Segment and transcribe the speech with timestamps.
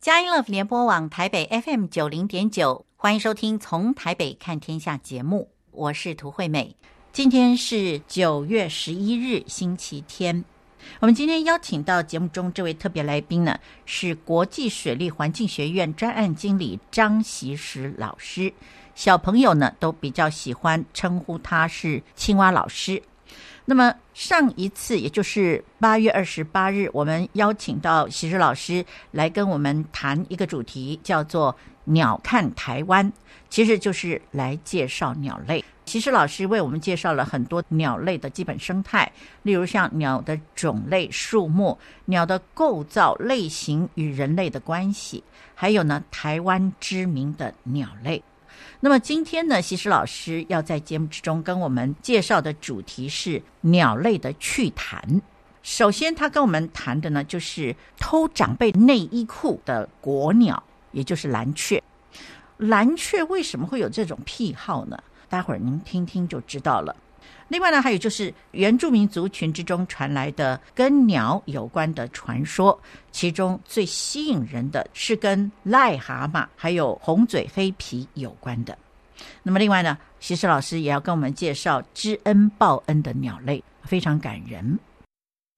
[0.00, 6.74] 佳音乐联播网台北 FM 九零点九，欢迎收听《从台北看天下》节目，我是涂惠美。
[7.12, 10.42] 今天是九月十一日，星期天。
[11.00, 18.50] 我们今天邀请到节目中这位特别来宾呢，是国际水利环境学院专案经理张习石老师。
[18.94, 23.02] 小朋友呢都比较喜欢称呼他是青蛙老师。
[23.70, 31.54] 那么上一次，也就是八月二十八日，我们邀请到锡时老师来跟我们谈一个主题，叫做
[31.86, 33.12] “鸟看台湾”，
[33.48, 35.64] 其实就是来介绍鸟类。
[35.86, 39.12] 锡时老师为我们介绍了很多鸟类的基本生态，
[39.44, 45.22] 例如像鸟的种类、数目、鸟的构造、类型与人类的关系，
[45.54, 48.20] 还有呢，台湾知名的鸟类。
[48.82, 55.20] 那么今天呢，西施老师要在节目之中跟我们介绍的主题是鸟类的趣谈。
[55.62, 60.62] 首先，他跟我们谈的呢，就是偷长辈内衣裤的国鸟，
[60.92, 61.82] 也就是蓝雀。
[62.56, 64.98] 蓝雀为什么会有这种癖好呢？
[65.28, 66.96] 待会儿您听听就知道了。
[67.50, 78.78] 另外呢，还有就是原住民族群之中传来的跟鸟有关的传说，其中最吸引人的是跟癞蛤蟆还有红嘴黑皮有关的。
[79.42, 84.78] 那么另外呢，锡时老师也要跟我们介绍知恩报恩的鸟类，非常感人。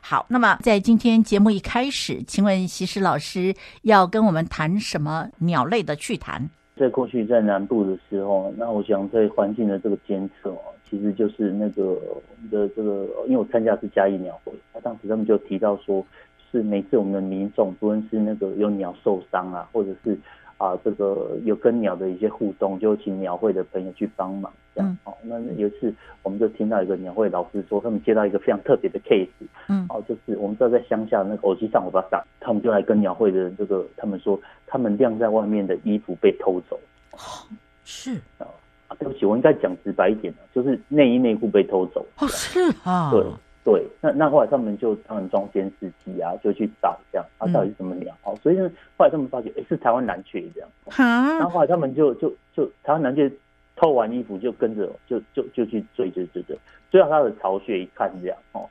[0.03, 6.49] 好，那么在今天节目一开始，请问锡时老师要跟我们谈什么鸟类的趣谈？
[6.77, 10.55] 在过去在南部的时候，那我想在环境的这个监测
[10.89, 16.05] 其实就是那个我们的这个，因为我参加是嘉义鸟会，那当时他们就提到说，
[16.51, 20.19] 是每次我们的民众，不论是那个有鸟受伤啊，或者是
[20.63, 24.97] 啊这个有跟鸟的一些互动，就请鸟会的朋友去帮忙，这样。
[25.03, 29.29] 哦、嗯，那有一次我们就听到一个鸟会老师说，他们接到一个非常特别的 case，
[29.69, 36.79] 嗯，哦，就是我们知道在乡下那个偶机上，我把它他们就来跟鸟会的这个，他们说他们晾在外面的衣服被偷走。
[37.13, 37.19] 哦，
[37.85, 38.47] 是啊。
[38.99, 42.07] 对不起，我应该讲直白一点，就是内衣内裤被偷走。
[42.19, 43.25] 哦，是啊，对
[43.65, 43.87] 对。
[44.01, 48.15] 那那后来他们就他们装监视器啊，就去找这样，它、啊、到底是什么鸟？
[48.25, 50.69] 哦、嗯，所以呢，后来他们发觉，哎，是台湾蓝雀这样。
[50.87, 51.05] 哈。
[51.39, 53.31] 然后后来他们就就就台湾蓝雀
[53.77, 56.59] 偷完衣服就跟着就就就去追追追追，
[56.91, 58.69] 追到他的巢穴一看这样哦。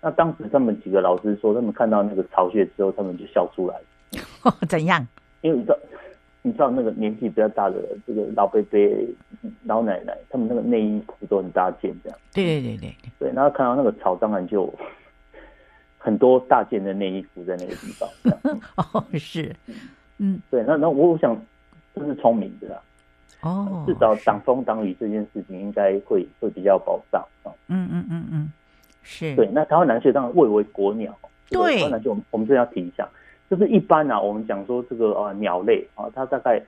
[0.00, 3.80] 那当时他们几个老师说，他们看到那个巢穴之后，他们就笑出来。
[4.68, 5.06] 怎样？
[5.40, 5.78] 因为你知道。
[6.46, 8.78] 你知道那个年纪比较大的这个老伯伯、
[9.62, 12.18] 老奶奶，他们那个内衣裤都很大件，这样。
[12.34, 13.32] 对对对对对。
[13.32, 14.70] 然后看到那个草，当然就
[15.96, 18.06] 很多大件的内衣裤在那个地方。
[18.92, 19.56] 哦，是，
[20.18, 20.62] 嗯，对。
[20.66, 21.34] 那那我我想
[21.94, 22.82] 这是聪明的啦。
[23.40, 23.82] 哦。
[23.86, 27.48] 至少挡风挡雨这件事情应该会会比较保障啊。
[27.68, 28.52] 嗯嗯嗯嗯，
[29.02, 29.34] 是。
[29.34, 31.18] 对，那台湾南雀当然蔚为国鸟。
[31.48, 31.76] 对。
[31.78, 33.08] 台湾蓝鹊，我们我们这要提一下。
[33.50, 36.60] 就是一般啊，我们讲说这个呃鸟类啊，它大概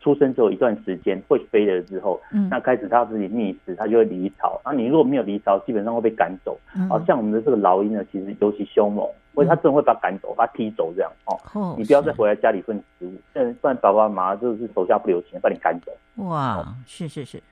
[0.00, 4.60] 出生之后一段时间会飞了之后，嗯，那开始它自己觅食，它就会离巢。
[4.64, 6.58] 啊，你如果没有离巢，基本上会被赶走。
[6.90, 11.74] 啊，像我们的这个老鹰呢，其实尤其凶猛，所以它真的会把它赶走，把它踢走这样哦。
[11.78, 13.12] 你不要再回来家里分食物，
[13.60, 15.92] 不然爸爸妈妈就是手下不留情，把你赶走。
[16.24, 17.42] 哇，是是是。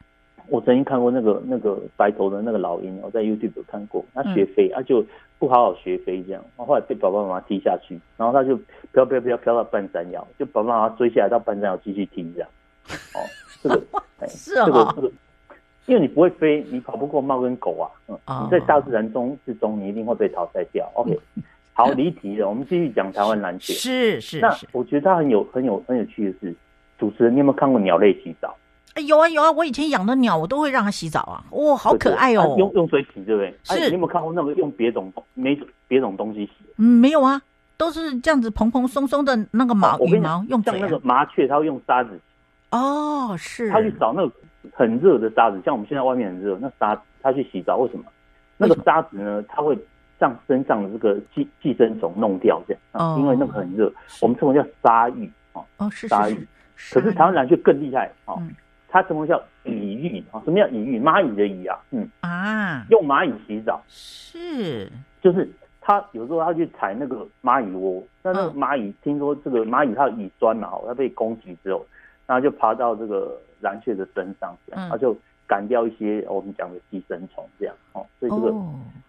[0.48, 5.04] 我曾经看过那个那个白头的那个老鹰，我在 YouTube 有看过，它学飞，它、嗯啊、就
[5.38, 8.56] 不好好学飞这样，后来被爸爸妈妈踢下去，然后它就
[8.92, 12.48] 飘飘飘飘到半山腰，就爸爸妈妈追下来到半山腰继续踢这样。
[13.14, 13.18] 哦，
[13.62, 13.80] 这个
[14.28, 15.12] 是啊、哦，这个这个，
[15.86, 20.90] 因为你不会飞，你跑不过猫跟狗啊，嗯，哦、你在大自然中之中，你一定会被淘汰掉。
[20.94, 21.18] OK，
[21.72, 23.72] 好离题了，我们继续讲台湾蓝鹊。
[23.72, 26.54] 是是，那我觉得它很有很有很有趣的是，
[26.98, 28.54] 主持人你有没有看过鸟类洗澡？
[28.94, 31.44] 哎，有啊有啊，我以前养的鸟，我都会让它洗澡啊。
[31.50, 32.54] 哇，好可爱哦！
[32.58, 33.54] 用用水洗，对不对？
[33.64, 33.86] 是。
[33.86, 35.58] 你有没有看过那个用别种没
[35.88, 36.52] 别种东西洗？
[36.76, 37.40] 嗯，没有啊，
[37.78, 42.20] 都是这样子蓬蓬松松的那个毛羽毛，用像那个麻雀，它会用沙子洗。
[42.76, 43.70] 哦，是。
[43.70, 44.32] 它去找那个
[44.74, 48.04] 很热的沙子，像我们现在外面很热，那沙子它去洗澡，为什么？
[48.58, 49.76] 那个沙子呢，它会
[50.18, 55.62] 让身上的这个寄寄生虫弄掉，这样啊，因为那个很热，我们称为叫沙浴啊。
[55.78, 56.46] 哦，是沙浴。
[56.92, 58.34] 可是台湾蓝雀更厉害啊。
[58.92, 60.42] 它什么叫蚁浴啊？
[60.44, 61.00] 什么叫蚁浴？
[61.00, 64.86] 蚂蚁的蚁啊，嗯啊，用蚂蚁洗澡是，
[65.22, 65.50] 就是
[65.80, 71.86] 它有时候它去踩那个蚂蚁窝，那那个蚂蚁听说这个蚂蚁它的蚁酸嘛，它被攻击之后，
[72.26, 74.54] 然后就爬到这个蓝雀的身上，
[74.90, 75.16] 它就
[75.46, 78.54] 赶掉一些我们讲的寄生虫，这样哦，所以这个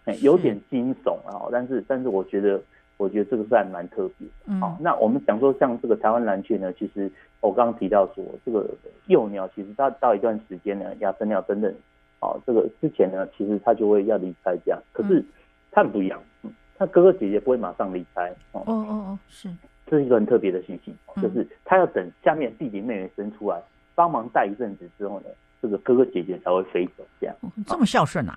[0.06, 2.58] 哎有点惊悚啊，但是但是我觉得。
[2.96, 4.34] 我觉得这个是还蛮特别的。
[4.46, 7.10] 嗯，好，那我们讲说像这个台湾蓝雀呢，其实
[7.40, 8.68] 我刚刚提到说，这个
[9.06, 11.74] 幼鸟其实它到一段时间呢，亚生鸟等等，
[12.20, 14.80] 哦，这个之前呢，其实它就会要离开这样。
[14.92, 15.24] 可是
[15.70, 18.30] 它很不一样，嗯，它哥哥姐姐不会马上离开。
[18.52, 19.48] 哦哦哦，是。
[19.86, 23.62] 这是一个很特别的讯息，就是他要等下面弟弟妹妹生出来，
[23.94, 25.26] 帮忙带一阵子之后呢，
[25.60, 27.36] 这个哥哥姐姐才会飞走，这样
[27.66, 28.34] 这么孝顺啊？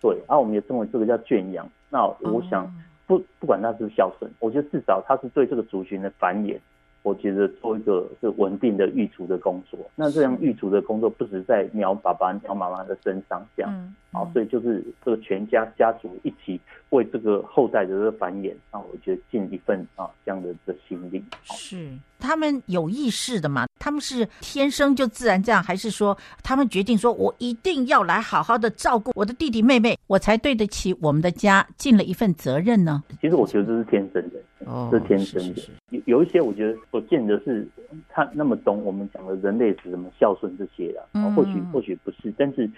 [0.00, 1.68] 对，然后我们也称为这个叫圈养。
[1.90, 2.66] 那我想
[3.06, 6.58] 不不管他是不是孝顺，我觉得至少他是对这个族群的繁衍。
[7.02, 16.58] 我觉得做一个是稳定的育雏的工作，那这样育雏的工作不止在鸟爸爸、鸟妈妈的身上这样，啊，所以就是这个全家家族一起
[16.90, 21.22] 为这个后代的这个繁衍，那我觉得尽一份啊这样的的心力。
[21.42, 23.66] 是他们有意识的嘛？
[23.78, 33.02] 他们是天生就自然这样，还是说他们决定说我一定要来好好的照顾我的弟弟妹妹，我才对得起我们的家，尽了一份责任呢？
[33.20, 34.40] 其实我觉得这是天生的。
[34.64, 35.62] 哦，是天生的。
[35.90, 37.68] 有有一些，我觉得不见得是
[38.08, 42.68] 他那么懂我们讲的人类是什么孝顺这些的，或许或许不是，但是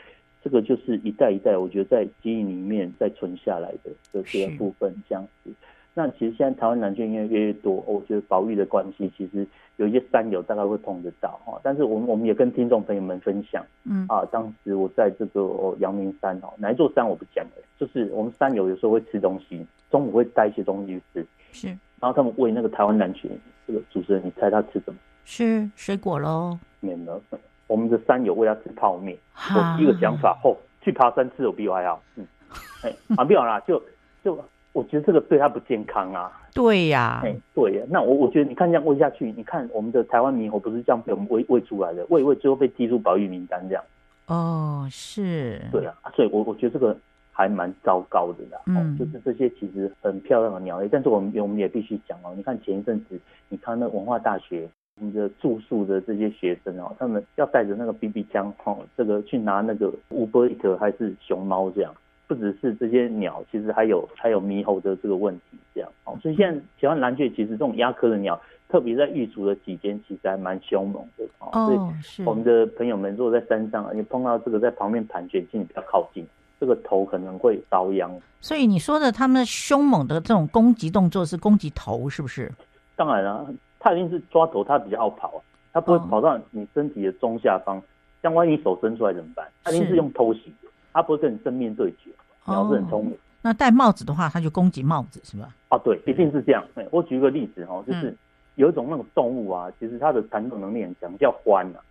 [0.49, 5.51] 这个就是一代一代，我觉得在基因里面再存下来的这些部分这样子。
[5.93, 9.47] 那其实现在台湾蓝鹊越来越多，我觉得保育的关系，其实
[9.77, 11.61] 有一些山友大概会碰得到哈。
[11.63, 21.67] 但是我们我们也跟听众朋友们分享，嗯啊，当时我在这个阳明山哦，哪一座山我不讲了，就是我们山友有时候会吃东西，中午会带一些东西去吃，是，
[22.01, 23.29] 然后他们喂那个台湾蓝鹊，
[23.67, 24.99] 这个主持人你猜他吃什么？
[25.27, 26.59] 吃水果喽。
[26.81, 27.21] 没有，
[27.69, 29.17] 我们的山友喂他吃泡面。
[29.55, 32.03] 我第一个想法，哦，去爬山吃有比我还好。
[32.17, 32.27] 嗯，
[32.83, 33.81] 哎，啊，没有啦，就
[34.25, 34.37] 就。
[34.75, 36.31] 我觉得这个对他不健康啊。
[36.55, 37.85] 对呀，哎，对呀。
[37.89, 43.83] 那我我觉得你看这样喂下去，你看我们的台湾猕猴不是这样被我们喂喂出来的，喂喂最后被踢出保育名单这样。
[44.27, 45.61] 哦，是。
[45.73, 46.97] 对啊，所以我我觉得这个
[47.33, 48.61] 还蛮糟糕的啦。
[48.67, 48.97] 嗯。
[48.97, 52.33] 就是这些其实很漂亮的鸟类，但是我们我们也必须讲哦。
[52.37, 53.19] 你看前一阵子，
[53.49, 54.69] 你看那文化大学，
[55.01, 61.95] 你的住宿的这些学生哦，他们要带着那个 BB 枪哦，这个去拿那个 Uber Eats 还是熊猫这样。
[62.27, 66.15] 不只是这些鸟，其实还有还有猕猴的这个问题，这样哦。
[66.21, 71.51] 所以现在台湾蓝雀其实这种鸦科的鸟，特别在育雏的期间，其实还蛮凶猛的哦。
[71.51, 76.23] 所以我们的朋友们如果在山上，你碰到这个在旁边盘旋，请你不要靠近，
[76.61, 78.15] 这个头可能会遭殃。
[78.43, 82.53] 所以你说的他们凶猛的这种攻击动作是攻击头，是不是？
[82.95, 83.47] 当然了、啊，
[83.79, 85.43] 他一定是抓头，他比较好跑，
[85.73, 87.83] 他不会跑到你身体的中下方。
[88.23, 89.47] 像万一手伸出来怎么办？
[89.63, 90.69] 他一定是用偷袭的。
[90.93, 92.11] 他不会跟你正面对决，
[92.47, 93.15] 鸟是很聪明。
[93.15, 93.19] 哦。
[93.41, 95.55] 那戴帽子的话，它就攻击帽子，是吧？
[95.69, 96.65] 啊，对，一定是这样。
[96.91, 98.13] 我举一个例子哈，就是
[98.57, 101.85] 有一种那种动物啊，其实它的弹奏能力很强，叫獾啊。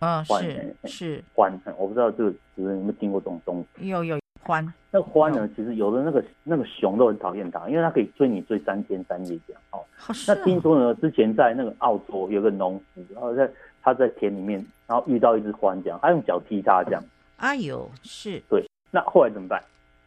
[0.00, 3.66] 啊，是是獾，我不知道这个主持人有没有听过这种动物？
[3.78, 4.66] 有有獾。
[4.90, 9.62] 那獾呢，其实有的那个那个熊都很讨厌它，因为它可以追你追三天三夜这样。
[9.70, 9.84] 哦，
[10.26, 13.48] 那听说呢，之前在那个澳洲有个农夫，然后在
[13.82, 17.02] 他在田里面，然后遇到一只獾这样，他用脚踢它这样。
[17.36, 19.62] 哎呦，是对，那后来怎么办？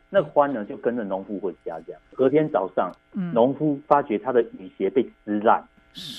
[0.10, 2.02] 那獾呢就跟着农夫回家，这样。
[2.14, 2.92] 隔天早上，
[3.34, 5.64] 农夫发觉他的雨鞋被撕烂，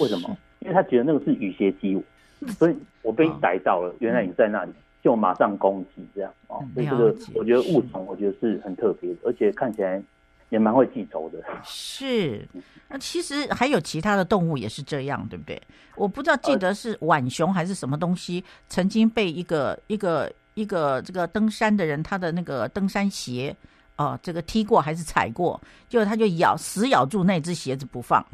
[0.00, 0.36] 为什么？
[0.60, 2.02] 因为他觉得那个是雨鞋踢我，
[2.48, 3.94] 所以我被逮到了。
[4.00, 4.72] 原来你在那里，
[5.04, 6.64] 就马上攻击，这样哦。
[6.74, 10.02] 所以这个我觉得物种，我觉得是很特别的，而且看起来
[10.48, 11.38] 也蛮会记仇的。
[11.62, 12.48] 是，
[12.88, 15.62] 那其实还有其他的动物也是这样，对不对？
[15.94, 20.32] 我不知道记得是浣熊还是什么东西，曾经被一个一个。
[20.54, 23.50] 一个这个登山的人，他的那个登山鞋，
[23.96, 28.24] 哦、呃，这个踢过还是踩过，就他就咬死咬住那只鞋子不放。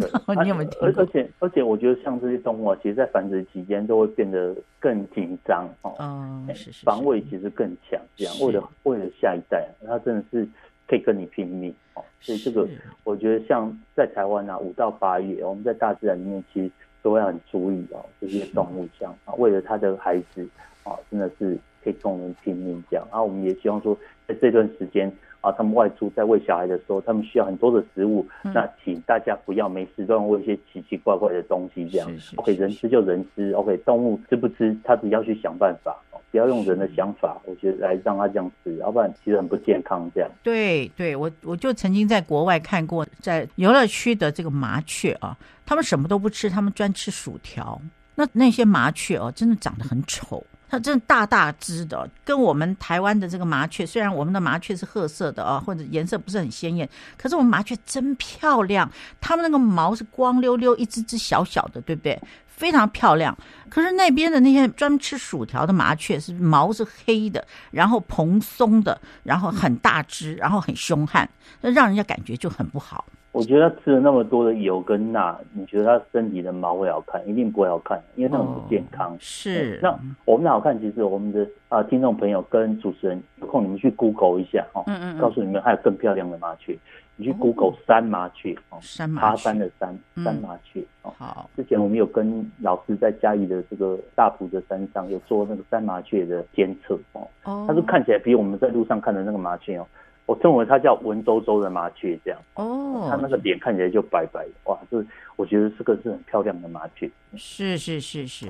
[0.00, 0.88] 对 你有没有听过？
[0.88, 5.94] 而而且而且，我觉得像这些动物啊，其实，在繁殖期间都会变得更紧张哦。
[5.98, 6.84] 嗯，是是，是。
[6.84, 10.46] 防卫其实更强，这样为了为了下一代，它真的是
[10.86, 12.04] 可以跟你拼命哦。
[12.20, 12.68] 所以这个，
[13.04, 16.70] 我觉得像在台湾啊，五到八月，我们在大自然里面其实
[17.02, 20.46] 都会很注意哦，这些动物这样啊，为了它的孩子。
[20.84, 23.04] 啊，真的是可以跟我们拼命这样。
[23.10, 23.92] 然后我们也希望说，
[24.28, 25.12] 在这段时间
[25.46, 28.26] 啊，他们外出在喂小孩的时候，他们需要很多的食物。
[28.42, 32.08] 嗯、那请大家不要没事乱喂一些奇奇怪怪的东西这样。
[32.10, 35.96] 是是是是 OK，人吃就人吃，OK，动物吃不吃，他只要去想办法。
[36.32, 40.28] 不要用人的想法，我觉得来让他这样吃，要不然其实很不健康这样。
[40.42, 47.80] 对对，我我就曾经在国外看过，在游乐区的这个麻雀啊，他们什么都不吃，他们专吃薯条。
[48.16, 50.44] 那那些麻雀哦，真的长得很丑。
[50.68, 58.90] 它真的大大只的，跟我们台湾的这个麻雀，虽然我们的麻雀是褐色的啊，或者颜色不是很鲜艳，可是我们麻雀真漂亮。
[59.20, 62.20] 它们那个毛是光溜溜，一只只小小的，对不对？
[62.56, 63.36] 非常漂亮。
[63.68, 71.28] 可是那边的那些专门吃薯条的麻雀，是毛是黑的，然后蓬松的，然后很大只，然后很凶悍，
[71.60, 73.04] 那让人家感觉就很不好。
[73.32, 77.20] 我觉得他吃了那么多的油跟钠，你觉得他身体的毛会好看？
[77.28, 79.12] 一定不会好看，因为那种不健康。
[79.12, 79.78] 哦、是。
[79.82, 79.94] 那
[80.24, 86.78] 我们的好看，其实我们的啊、呃、听众朋友跟主持人有空你们去 Google 一下哦，嗯嗯，告诉你们还有更漂亮的麻雀。
[87.16, 91.12] 你去 Google 山麻雀哦，山麻爬山的山，山麻雀哦。
[91.16, 97.26] 好，之前我们有跟老师在嘉义的这个大埔的山上有做那个山麻雀的监测哦。
[97.44, 99.86] 哦，它是看起来比我们在路上看的那个麻雀哦。
[100.26, 105.02] 我称为它叫文绉绉的麻雀，这样哦，它那个脸看起来就白白的，哇，这
[105.36, 107.08] 我觉得这个是很漂亮的麻雀。
[107.36, 108.48] 是是是是，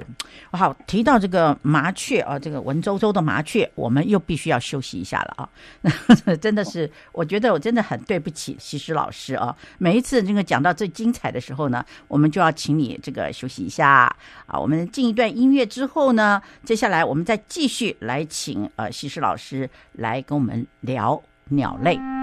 [0.52, 5.48] 好，提到这个麻雀啊，这个文绉绉的麻雀，我们又必须要休息一下了啊！
[6.40, 9.54] 真的是，我觉得我真的很对不起西施老师啊。
[9.76, 14.10] 每一次这个讲到最精彩的时候呢，我们就要请你这个休息一下
[14.46, 14.58] 啊。
[14.58, 21.20] 我们进一段音乐之后呢，接下来我们再继续来请呃西施老师来跟我们聊。
[21.50, 22.15] 鸟类。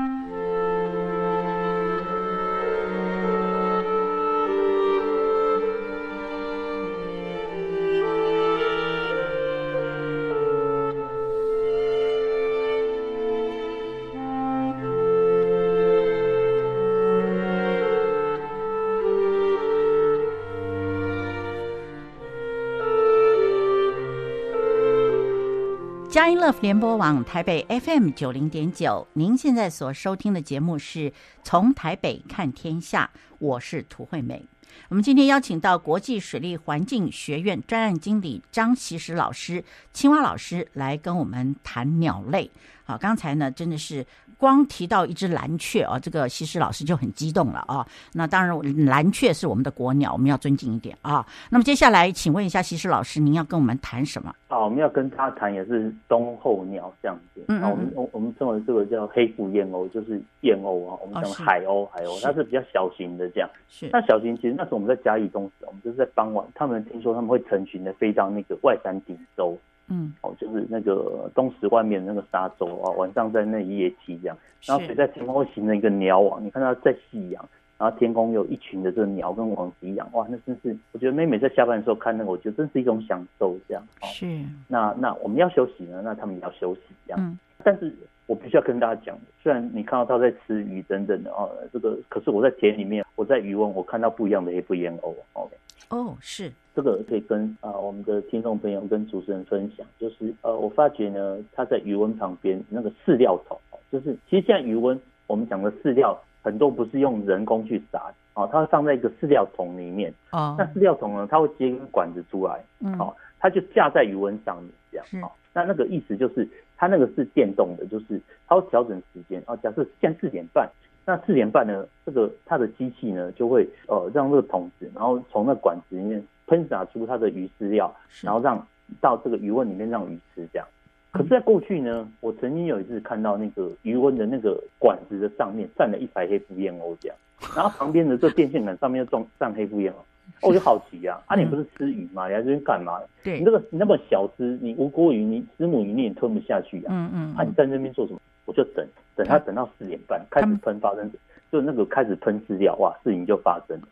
[26.23, 31.11] 佳音乐福联播网台北 FM 九零点九，您现在所收听的节目是
[31.43, 34.45] 从台北看天下，我是涂惠美。
[34.87, 42.49] 我们今天邀请到国际水利环境学院专案经理张奇石老师、青蛙老师来跟我们谈鸟类。
[42.83, 44.05] 好，刚才呢真的是。
[44.39, 47.87] 光提到一只蓝雀啊，这个西施老师就很激动了啊。
[48.11, 51.25] 那当然，蓝雀是我们的国鸟，我们要尊敬一点啊。
[51.49, 54.35] 那么接下来，请问一下西施老师，您要跟我们谈什么？
[54.49, 57.45] 啊，我们要跟他谈也是冬候鸟这样子。
[57.47, 60.99] 嗯，嗯，嗯，我们我我们称为这个叫黑腹燕鸥，就是燕鸥啊。
[61.01, 63.49] 我们讲海鸥，海鸥，它是比较小型的这样。
[63.69, 63.87] 是。
[63.93, 69.57] 那小型其实那时候我们在嘉义东石，我们就是在傍晚，他们听说他们会成群的飞到那个外山顶洲。
[69.93, 83.83] 嗯，哦，就是那个东石外面那个沙洲啊，晚上在那一夜栖这样，然后所以在天空会形成一个鸟网，你看它在夕阳，然后天空有一群的这个鸟跟网子一样，哇，那真是，我觉得妹妹在下班的时候看那个，我觉得真是一种享受这样。
[84.01, 84.25] 哦是，
[84.67, 87.19] 那那我们要休息呢，那他们也要休息这样。
[87.21, 87.93] 嗯，但是
[88.25, 95.13] 我必须要跟大家讲，虽然你看到他在吃鱼等等的哦，这个，可是我在田里面，我在渔翁，我看到不一样的黑腹燕鸥。
[95.33, 95.55] OK。
[95.89, 96.51] 哦，是。
[96.75, 103.59] 这个可以跟啊、呃、我们的听众朋友跟主持人分享，就是呃我发觉呢，它在鱼温旁边那个饲料桶，
[103.91, 120.67] 就是其实现在鱼温我们讲的饲料很多不是用人工去撒啊，它会放在一个饲料桶里面啊，那饲料桶呢，它会接管子出来，嗯，好，它就架在鱼温上面这样，哦，那那个意思就是它那个是电动的，就是它会调整时间啊，假设现在四点半。
[121.05, 128.65] 那四点半呢，这个它的机器呢就会呃让这个桶子，然后从那管子里面喷洒出它的鱼饲料，然后让
[129.01, 130.67] 到这个鱼温里面让鱼吃这样。
[131.11, 137.17] 可是，在过去呢，我曾经有一次看到那个鱼温的那个管子的上面站了一排黑腹燕鸥这样，
[137.55, 139.97] 然后旁边的这电线杆上面又装站黑腹燕鸥，
[140.47, 142.27] 我就好奇啊，啊你不是吃鱼吗？
[142.27, 142.99] 你来这边干嘛？
[143.23, 148.19] 对，你那个你那么小只，你无国鱼，你子母鱼你也吞不下去啊，嗯嗯，啊你在那边做什么？
[148.45, 148.85] 我就等。
[149.15, 151.11] 等他等到四点半开始喷发生，
[151.51, 153.87] 就那个开始喷饲料，哇，事情就发生了。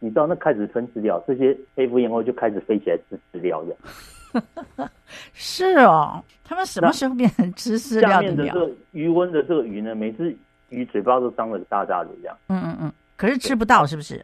[0.00, 4.90] 你知道那开始喷饲料，这些黑腹燕鸥就开始飞起来吃饲料这样。
[5.32, 8.36] 是哦，他们什么时候变成吃饲料的鸟？
[8.36, 10.34] 下面的这个鱼温的这个鱼呢，每次
[10.70, 12.36] 鱼嘴巴都张得大大的这样。
[12.48, 14.16] 嗯嗯嗯，可是吃不到是不是？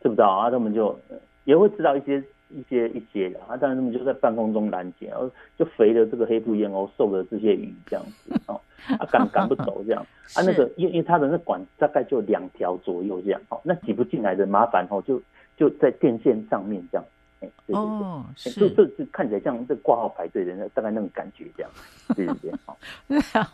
[0.00, 0.96] 吃不到啊，他们就
[1.42, 2.22] 也会吃到一些。
[2.50, 8.58] 一些一些的啊，但是他们就在半空中拦截，然后就肥的这个黑腹燕鸥，瘦的这些鱼这样子哦，
[8.98, 10.04] 啊赶 赶不走这样。
[10.34, 15.20] 啊，那个因为因为它的那管大概就两条左右这样哦，那挤不进来的麻烦哦，就
[15.56, 17.04] 就在电线上面这样，
[17.40, 21.70] 哎对对对，哦是，就就是看起来像这挂号排队的那大概那种感觉这样，
[22.14, 22.76] 对 对对，好，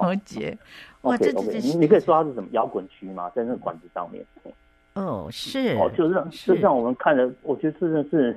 [0.06, 0.56] 了解，
[1.02, 3.30] 哇这 OK OK，你你可以说它是什么摇滚区吗？
[3.34, 4.24] 在那个管子上面，
[4.94, 8.36] 哦是哦，就让就像我们看的，我觉得真的是。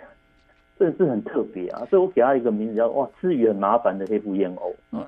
[0.79, 4.71] 真的是很特别啊，所以我给他一个名字叫哇，吃鱼很麻烦的黑布燕鸥。
[4.91, 5.03] 嗯，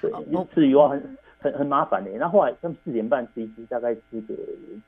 [0.00, 2.10] 对，你吃鱼很很很麻烦的。
[2.18, 4.34] 那后，后来他们四点半吃一吃，大概吃个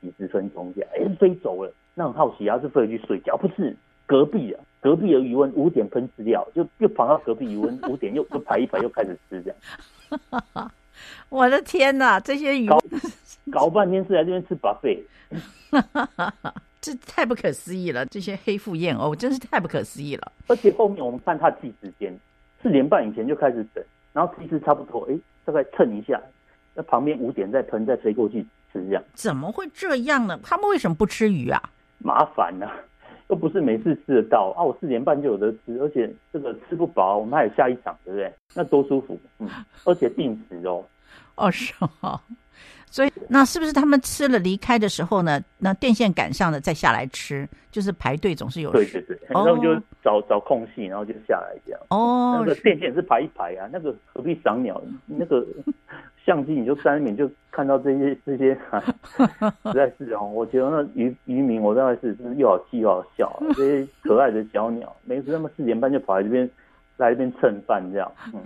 [0.00, 1.72] 几十分钟这样，哎，飞走了。
[1.94, 3.36] 那很好奇啊，是飞回去睡觉？
[3.36, 3.76] 不是，
[4.06, 10.70] 隔壁啊，隔壁的鱼温五点喷饲料，就又跑到隔壁鱼温五点又又排一排又开始吃这样。
[11.28, 12.78] 我的天哪，这些鱼搞，
[13.50, 15.02] 搞半天是来这边吃 buffet。
[16.80, 18.04] 这太不可思议了！
[18.04, 20.32] 这些黑腹燕鸥真是太不可思议了。
[20.48, 22.14] 而且后面我们看它计时间，
[22.62, 23.82] 四点半以前就开始等，
[24.14, 26.18] 然后其实差不多，哎，大概蹭一下，
[26.72, 28.42] 那旁边五点再喷，再飞过去
[28.72, 29.04] 吃这样。
[29.12, 30.40] 怎么会这样呢？
[30.42, 31.60] 他们为什么不吃鱼啊？
[31.98, 32.72] 麻烦呢、啊，
[33.28, 34.62] 又不是每次吃得到啊！
[34.62, 38.32] 我四点半就有得吃，而且这个吃不饱，我们还有下一场，对不对？
[38.54, 39.48] 那多舒服，嗯，
[39.84, 40.84] 而且定时哦。
[41.36, 42.20] 哦，是吗？
[42.94, 45.42] 所以那是不是他们吃了离开的时候呢？
[45.58, 48.70] 那电线杆上的再下来吃，就是排队总是有。
[48.70, 51.80] 对对对，然后就找找空隙，然后就下来这样。
[51.90, 54.80] 哦，那个电线是排一排啊，那个何必赏鸟？
[55.06, 55.44] 那个
[56.24, 58.54] 相机你就三米就看到这些 这些，
[59.18, 66.48] 实在是哦，我觉得那渔渔民我大概是是又好气又好笑，啊， 这些可爱的小鸟，每次他们四点半就跑来这边
[66.96, 68.40] 来这边蹭饭这样，嗯。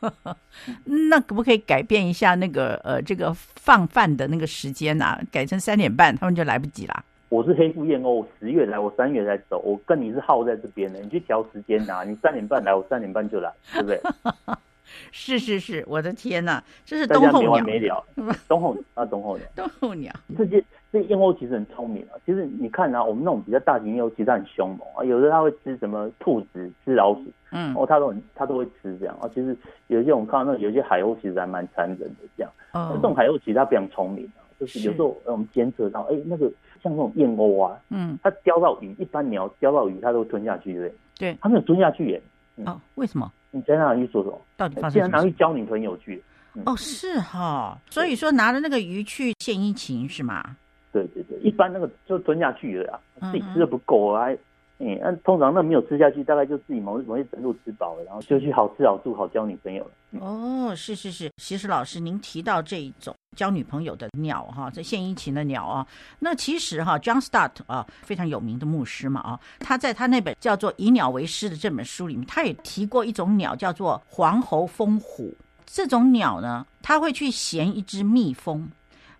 [1.10, 5.20] 那可不可以改变一下那个呃这个放饭的那个时间呐、啊？
[5.30, 7.04] 改成三点半，他们就来不及啦。
[7.28, 9.58] 我是黑腹燕鸥，我十月来，我三月才走。
[9.60, 12.04] 我跟你是耗在这边的，你去调时间呐。
[12.06, 14.00] 你三点半来，我三点半就来，对不对？
[15.10, 18.04] 是是是，我的天呐，这是冬候 鸟。
[18.46, 20.12] 冬候啊，冬候鸟，冬候鸟。
[20.36, 22.20] 这些这燕鸥其实很聪明啊。
[22.26, 25.02] 其实你看啊，我们那种比较大型燕鸥，其实它很凶猛啊。
[25.02, 29.28] 有的它会吃什么兔子，吃老鼠，嗯，哦，它都很它都会吃这样啊。
[29.34, 29.56] 其实
[29.86, 32.52] 有一些我们看到那有些海鸥其实还蛮残忍的这样。
[32.74, 36.46] 嗯，这种海鸥其实它非常聪明啊，就是有时候我们监测到，哎，那个
[36.82, 41.32] 像那种燕鸥啊，嗯，它叼到鱼，一般鸟叼到鱼它都吞下去，对不对？
[41.32, 42.22] 对，它没有吞下去耶。
[42.66, 43.32] 哦，为什么？
[43.50, 44.38] 你在哪里去说什么？
[44.58, 45.02] 到底发生什么？
[45.02, 46.22] 竟然拿去交女朋友去？
[46.54, 50.56] 嗯、哦，是哈，所以说拿着那个鱼去献殷勤是吗？
[50.92, 54.26] 对对对，一般那个就吞下去了啊，自己吃的不够啊。
[54.26, 54.38] 哎
[54.84, 59.90] 嗯，那通常那没有吃下去，大概就自己某某些程度吃饱了，然后就去好吃好住好交女朋友了。
[60.10, 65.86] 嗯、哦，是是是，其实老师您提到这一种交女朋友的鸟哈，这献殷勤的鸟啊，
[66.18, 75.32] 那其实哈，John Stott 啊，非常有名的牧师嘛啊，他在他那本叫做《以鸟为师》的这本书里面，他也提过一种鸟叫做黄喉蜂虎。
[75.64, 78.68] 这种鸟呢，它会去衔一只蜜蜂，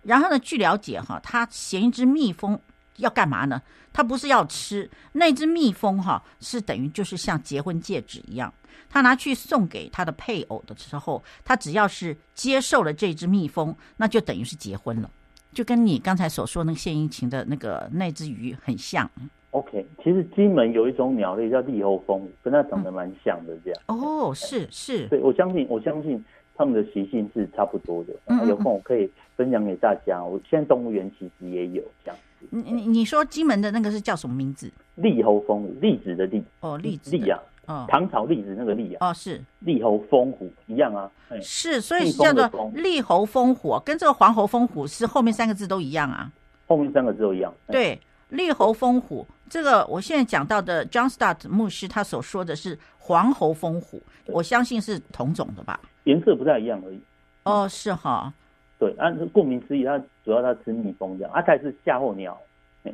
[0.03, 2.59] 然后呢，据了解哈，他衔一只蜜蜂。
[2.97, 3.59] 要干嘛呢？
[3.91, 8.53] 他不是要吃那只蜜蜂哈，是等于就是像结婚戒指一样，
[8.87, 15.09] 他拿去送给他的配偶的时候，他只要是接受了这只蜜蜂，那就等于是结婚了，
[15.51, 19.09] 就跟你刚才所说那个献殷勤的那个那只鱼很像。
[19.49, 23.81] OK，其实金门有一种鸟类叫栗喉蜂，跟它长得蛮像的，这样。
[23.87, 26.23] 嗯、哦，是是，对，我相信，我相信。
[26.63, 30.23] 他们的习性是差不多的，嗯嗯，有空我可以分享给大家。
[30.23, 32.47] 我现在动物园其实也有这样子。
[32.51, 34.71] 你你你说金门的那个是叫什么名字？
[34.95, 36.41] 栗喉蜂，栗子的栗。
[36.61, 37.11] 哦，栗子。
[37.11, 39.09] 栗啊，哦，唐朝栗子那个栗啊。
[39.09, 39.43] 哦，是。
[39.59, 41.11] 栗猴风虎一样啊。
[41.41, 46.31] 是，所以是叫做栗猴风虎，跟这个黄喉风虎是后面三个字都一样啊。
[46.65, 47.53] 后面三个字都一样。
[47.67, 47.99] 对，
[48.33, 55.79] 栗喉蜂虎，这个我现在讲到的 John Stott 牧师他所说的是黄喉蜂虎，我相信是同种的吧？
[56.05, 56.99] 颜色不太一样而已。
[57.43, 58.33] 哦，是哈，
[58.79, 62.35] 对，按顾名思义，它主要它吃蜜蜂这样，啊，它也是夏候鸟，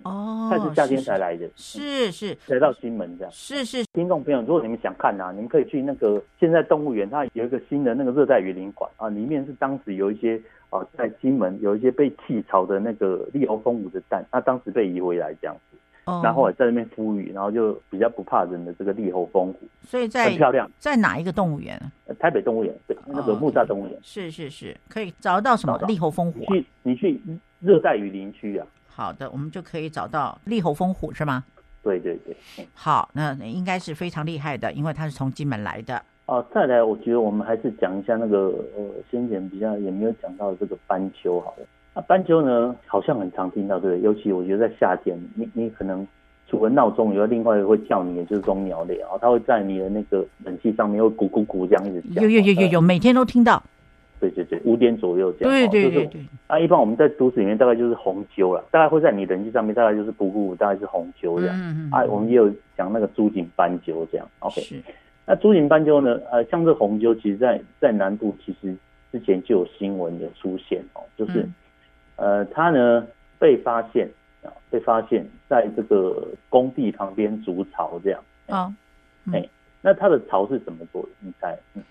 [0.04, 3.84] 哦，他是夏天才来的，是是，来到金门这样，是是。
[3.94, 15.78] 听众朋友，如果你们想看啊，你们可以去那个现在动物园，它有一个新的那个热带雨林馆啊，里面是当时有一些啊，在金门有一些被弃巢的那个栗喉蜂舞的蛋，它当时被移回来这样子。
[16.24, 20.68] 然后在那边孵育，然后就比较不怕人的这个利猴蜂虎，所以在很漂亮。
[20.80, 21.80] 在哪一个动物园？
[22.18, 23.96] 台北动物园，对，那个木栅动物园。
[24.02, 26.44] 是是是，可以找得到什么利猴蜂虎？
[26.52, 27.22] 去你去
[27.60, 28.66] 热带雨林区啊。
[29.00, 31.46] 好的，我们就可以找到栗喉风虎是吗？
[31.82, 32.36] 对对对。
[32.74, 36.04] 好，那应该是非常厉害的，因为他是从金门来的。
[36.26, 41.66] 哦，再来，我觉得我们还是讲一下那个呃，先前比较也没有讲到的这个斑鸠，好了。
[41.96, 44.04] 那斑鸠呢，好像很常听到，对不对？
[44.04, 46.06] 尤其我觉得在夏天，你你可能
[46.46, 52.22] 除了闹钟以外，另外一个会叫你的就是这种鸟类啊，它会在你的那个冷气上面会咕咕咕这样一直叫。
[52.22, 53.64] 有有有有有，每天都听到。
[54.20, 55.52] 对对对，五点左右这样。
[55.54, 56.22] 对对对对。
[56.48, 61.56] 啊，一般我们在都市里面大概就是红鸠了，大概会在你人际上面大概就是咕咕咕，大概是红鸠这样。
[61.58, 61.90] 嗯嗯。
[61.92, 64.28] 啊，我们也有讲那个珠颈斑鸠这样。
[64.40, 64.62] OK。
[64.62, 64.82] 是。
[65.26, 66.20] 那珠颈斑鸠呢？
[66.32, 68.76] 呃，像这红鸠，其实在在南部其实
[69.12, 71.40] 之前就有新闻的出现哦，就是。
[71.42, 71.54] 嗯
[72.22, 73.08] 呃，它呢
[73.40, 74.06] 被发现
[74.44, 78.76] 啊，被发现在这个工地旁边筑巢这样啊，
[79.32, 79.50] 哎、嗯欸，
[79.82, 81.08] 那它的巢是怎么做的？
[81.22, 81.58] 你猜？
[81.76, 81.84] 嗯，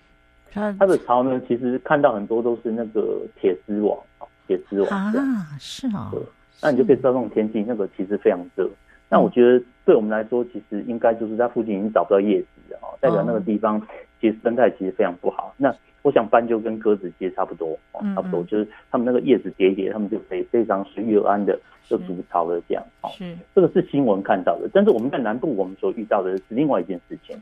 [0.51, 6.21] 它它的巢呢，其实看到很多都是那个铁丝网啊，铁丝网啊，是啊、哦，对，
[6.61, 8.69] 那你就可以知道这种天气，那个其实非常热。
[9.09, 13.81] 那、嗯、我觉得对我们来说，其实应该就是在附近已经找不到叶子了啊，代表那个地方
[14.21, 15.53] 其实生态其实非常不好。
[15.57, 17.77] 那我想斑鸠跟鸽子其实差不多，
[18.15, 22.83] 差不多就是他们那个叶子叠一叠，他们就可以非常随遇而安的就筑巢了这样。
[23.11, 24.69] 是，这个是新闻看到的。
[24.73, 27.35] 但是我们在南部，我们所遇到的是另外一件事情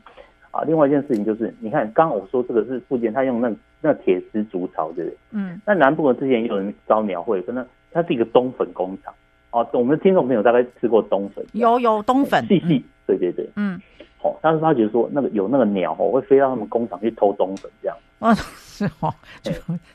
[0.58, 0.64] 啊。
[0.66, 5.16] 另外一件事情就是，你看刚刚我说这个是附近他用那那铁丝筑巢，对不对？
[5.32, 5.60] 嗯。
[5.66, 9.14] 那南部的之前也有人招鸟会，可能它是一个冬粉工厂
[9.50, 9.66] 哦。
[9.72, 13.80] 我们的听众朋友大概吃过冬粉，有有冬粉，细细，对对对，嗯。
[14.20, 17.96] 好，但是他觉得说那个有那个鸟哦，会飞到他们工厂去偷冬粉这样。
[18.18, 19.14] 哦，是哦，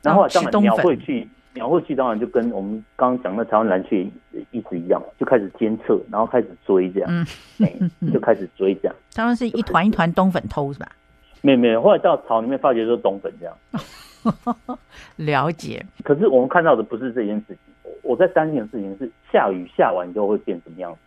[0.01, 4.03] 然后这样鸟会去鸟会去，当然就跟我们刚刚讲的台湾蓝雀
[4.51, 7.25] 一直一样，就开始监测，然后开始追这样，嗯，
[7.59, 8.95] 欸、就开始追这样。
[9.13, 10.87] 他们是一团一团冬粉偷是吧？
[11.41, 13.55] 没有没有，后来到巢里面发觉说冬粉这样。
[15.17, 15.85] 了解。
[16.03, 17.57] 可是我们看到的不是这件事情，
[18.01, 20.97] 我在担心的事情是下雨下完之后会变什么样子。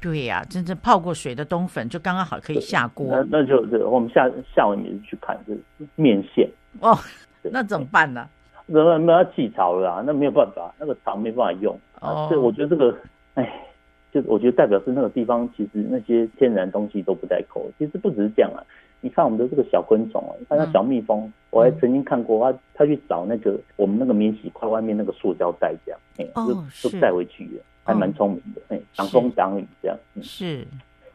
[0.00, 3.06] 对呀、啊，真正泡过水的冬粉就刚刚好可以下锅。
[3.08, 5.60] 那那就是我们下下完也是去看，就是
[5.94, 6.98] 面线哦。
[7.42, 8.28] 那怎么办呢？
[8.66, 11.78] 那那那要弃巢了啊，那没有办法，那个巢没办法用。
[12.00, 12.96] 哦，所以我觉得这个，
[13.34, 13.66] 哎，
[14.12, 17.64] 就我觉得代表是那个地方其实那些天然东西都不太够。
[17.78, 18.60] 其实不只是这样啊，
[19.00, 27.62] 你看我们的这个小昆虫啊，你看那小蜜蜂，我还曾经看过它，它去找那个我们那个免洗筷外面那个塑胶袋这样，哎、哦，就就带回去了。
[27.84, 29.96] 还蛮聪明的，哎、挡风挡雨这样。
[30.16, 30.66] 嗯、是，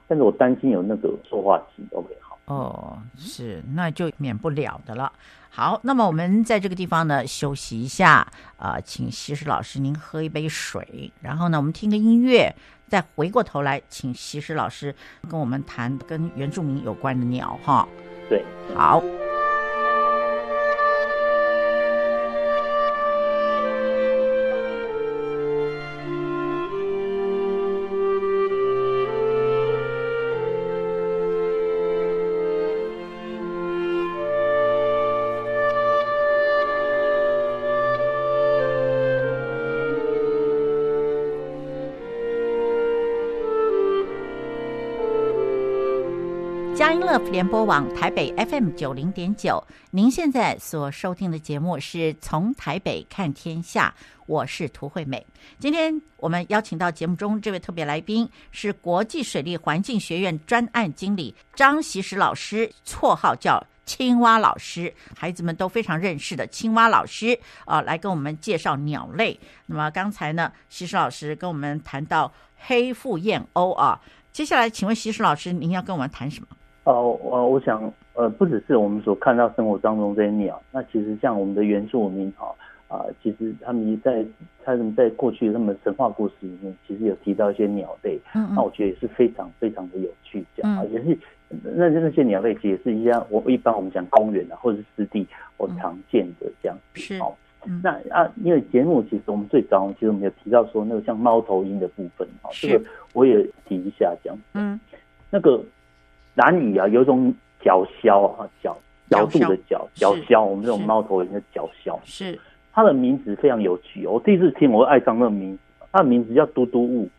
[0.07, 2.30] 但是我担心有那个塑化剂，OK，好。
[2.51, 5.11] 哦，是，那就免不了的了。
[5.49, 12.53] 好，那么我们在这个地方呢休息一下，啊、呃，请西施老师您喝一杯水，然后呢我们听个音乐，
[12.89, 14.93] 再回过头来请西施老师
[15.29, 17.87] 跟我们谈跟原住民有关的鸟哈。
[18.29, 18.43] 对，
[18.75, 19.01] 好。
[47.11, 53.93] 乐福联播网台北 FM 九零点九，您现在所收听的节目是从台北看天下，
[54.27, 55.27] 我是涂惠美。
[55.59, 69.37] 今天我们邀请到节目中这位特别来宾是国际水利环境学院专案经理张锡时老师，绰号叫青蛙老师，孩子们都非常认识的青蛙老师啊、来跟我们介绍鸟类。
[69.65, 73.99] 那么刚才呢，锡时老师跟我们谈到黑腹燕鸥啊，
[74.31, 76.47] 接下来请问锡时老师，您要跟我们谈什么？
[76.83, 82.49] 哦，我我想，呃，不只是我们所看到生活当中这些鸟，那其实像我们的原住民啊，
[82.87, 84.25] 啊，其实他们在
[84.63, 91.15] 他们在过去他们神话故事里面，其实有提到一些鸟类，嗯，嗯，那我觉得也是非常非常的有趣，这样啊，也是
[91.49, 97.37] 那那些鸟类其实也是一样，我一般我们讲公园啊或者是湿地我常见的这样子，好，
[97.83, 104.79] 那啊，因为节目其实我们最早其实我们有提到说那个像猫头鹰的部分啊，这个我也提一下这样，嗯，
[105.29, 105.63] 那个。
[106.35, 108.77] 兰屿啊，有一种角鸮啊，角
[109.09, 112.39] 角度的角角鸮，我们这种猫头鹰的角鸮，是
[112.71, 114.07] 它的名字非常有趣。
[114.07, 115.59] 我第一次听，我爱上那个名字，
[115.91, 117.09] 它的名字叫嘟嘟雾，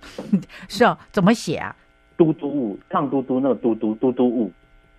[0.68, 1.74] 是啊，怎么写啊？
[2.16, 4.52] 嘟嘟雾，唱嘟嘟那个嘟嘟嘟嘟雾，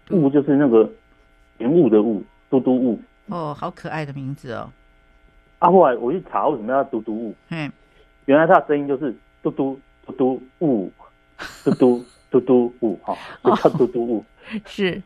[0.09, 0.89] 雾就是那个
[1.59, 2.99] 云雾的雾，嘟嘟雾。
[3.27, 4.71] 哦，好可爱的名字哦。
[5.59, 7.71] 啊，后来我去查为什么要嘟嘟雾，嗯，
[8.25, 10.91] 原来它的声音就是嘟嘟嘟嘟雾，
[11.63, 12.03] 嘟嘟。
[12.29, 14.25] 嘟嘟雾哈，就叫嘟嘟雾，
[14.65, 15.01] 是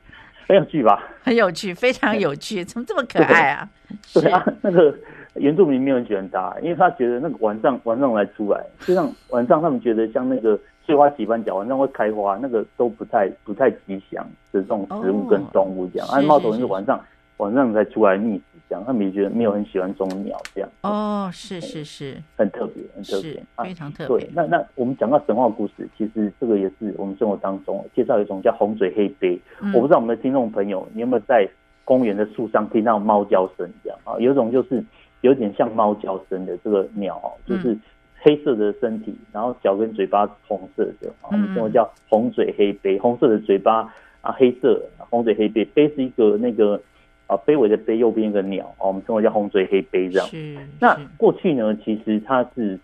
[0.48, 1.04] 很有趣吧？
[1.24, 3.70] 很有趣，非常有趣， 怎么这么可爱啊？
[4.14, 4.94] 对啊，那个
[5.36, 16.08] 原住民没有人喜欢它，因为他觉得那个晚上晚上来出来，就像晚上他们觉得像那个碎花棋斑角晚上会开花，那个都不太不太吉祥的这种植物跟动物这样。
[16.10, 17.00] 啊，猫头鹰是晚上
[17.38, 18.42] 晚上才出来觅。
[18.70, 24.18] 这样，他们也觉得没有很喜欢这种鸟，这样哦，是是是，很特别，很特别，非常特别。
[24.18, 29.40] 对，那那我们讲到神话故事，其实这个也是我们生活当中介绍一种叫红嘴黑鵯。
[29.74, 31.48] 我不知道我们的听众朋友，你有没有在
[31.86, 33.70] 公园的树上听到猫叫声？
[33.84, 34.84] 这样啊，有一种就是
[35.22, 37.78] 有点像猫叫声的这个鸟哦，就是
[38.20, 46.82] 黑色的身体，然后脚跟嘴巴红色的啊，我们称为叫红嘴黑鵯，红色的嘴巴啊，黑色红嘴黑背背是一个那个。
[47.34, 50.28] 啊，鵯尾的鵯右边一个鸟，我们称为叫红嘴黑鵯这样。
[50.28, 50.56] 是。
[50.80, 52.80] 那过去呢，其实它是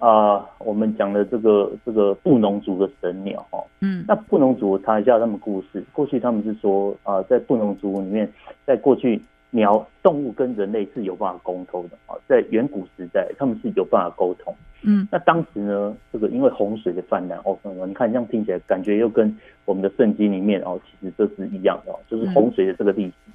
[0.00, 3.62] 啊、呃，我们讲的这个这个布农族的神鸟哦。
[3.80, 4.04] 嗯。
[4.08, 5.84] 那布农族，我查一下他们故事。
[5.92, 8.28] 过去他们是说啊、呃，在布农族里面，
[8.66, 14.52] 在过去鸟动物跟人类是有办法沟通的啊，在远古时代他们是有办法沟通。
[14.82, 15.06] 嗯。
[15.12, 23.12] 那当时呢，这个因为洪水的泛滥哦，你看这样听起来感觉又跟我们的圣经里面哦，其实这是一样的哦，就是洪水的这个历史。
[23.26, 23.32] 嗯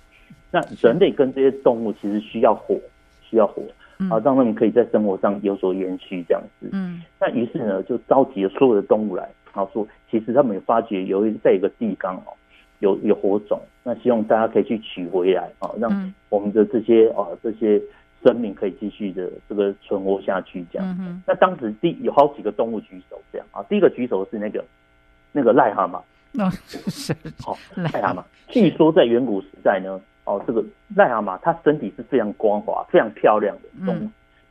[0.52, 2.76] 那人类跟这些动物其实需要火，
[3.22, 3.62] 需要火，
[4.10, 6.70] 啊，让他们可以在生活上有所延续这样子。
[6.72, 12.34] 嗯，那于是呢，就召集了所有的动物来，然后说，其实他们有发觉有一在一个地方哦，
[12.80, 17.80] 有有火种，那希望大家可以去取回来啊，让我们的这些啊这些
[18.24, 20.98] 生命可以继续的这个存活下去这样。
[21.00, 24.66] 嗯，那当时第有好几个动物举手这样啊，第一个举手是那个
[25.32, 30.02] 那个癞蛤蟆，那是好癞蛤蟆，据说在远古时代呢。
[30.30, 30.64] 哦，这个
[30.96, 34.10] 癞蛤蟆它身体是非常光滑、非常漂亮的动物。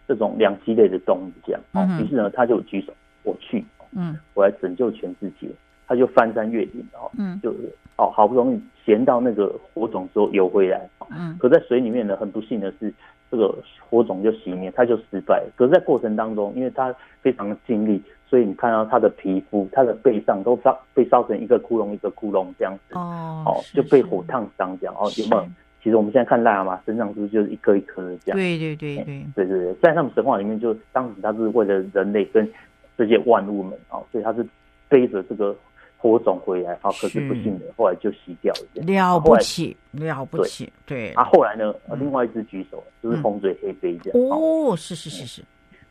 [0.08, 1.60] 这种两栖类的动物这样。
[1.72, 2.92] 哦，于、嗯、是呢，他就举手，
[3.24, 3.62] 我去，
[3.92, 5.46] 嗯，我来拯救全世界。
[5.86, 7.50] 他就翻山越岭，哦，嗯，就
[7.96, 12.92] 哦，好不容易衔到那个火种之后游回来，嗯，可在水里面呢，很不幸的是，
[13.30, 13.54] 这个
[13.88, 15.42] 火种就熄灭，他就失败。
[15.56, 24.94] 可是，在过程当中，因为他非常的尽力，所以你看到他的皮肤、他的背上都烧被烧成一个窟窿一个窟窿这样子，哦，哦，就被火烫伤这样。
[24.94, 25.48] 哦，有没有？
[25.82, 28.36] 其实我们现在看癞蛤蟆身上是不是就是一颗一颗的这样？
[28.38, 32.48] 对对对对，对对对，在他们神话里面就，就当时他是为了人类跟
[32.96, 34.46] 这些万物们啊，哦，所以他是
[34.88, 35.56] 背着这个。
[36.00, 38.86] 火种回来，好，可是不幸的，后来就熄掉了。
[38.86, 41.10] 了不起，了不起，对。
[41.14, 44.30] 啊，后来呢，另外一只举手，就是红嘴黑背这样。
[44.30, 45.42] 哦，是是是是。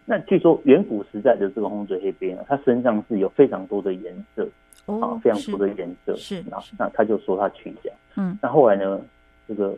[0.05, 4.47] 那据说远古时代的这个红嘴黑鵯呢，它身上是有非常多的颜色，
[4.85, 6.15] 哦，非常多的颜色。
[6.15, 6.41] 是。
[6.49, 7.97] 那那他就说他去这样。
[8.15, 8.39] 嗯。
[8.41, 9.01] 那后来呢，
[9.47, 9.75] 这个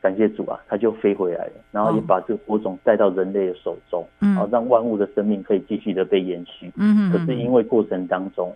[0.00, 6.72] 感谢主啊，他就飞回来了，然后也把这个火种带到人类的手中，嗯，好让万物的生命可以继续的被延续。
[6.76, 7.10] 嗯。
[7.10, 8.54] 可是因为过程当中。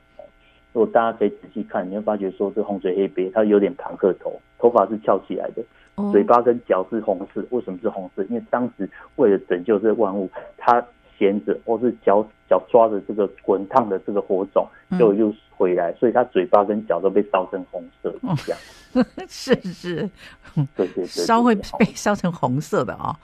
[0.73, 5.65] 如果大家可以仔细看，你会发觉说，这红嘴黑鵯它有点庞克头，头发是翘起来的，
[6.13, 7.43] 嘴巴跟脚是红色。
[7.49, 8.23] 为什么是红色？
[8.25, 10.29] 因为当时为了拯救这万物，
[10.59, 10.87] 它
[11.19, 14.67] 衔着或是脚脚抓着这个滚烫的这个火种，
[14.99, 18.61] 就又回来，所以他嘴巴跟脚都被烧成红色，这样。
[19.29, 20.09] 是是，
[20.75, 23.15] 对对对，烧会被烧成红色的啊。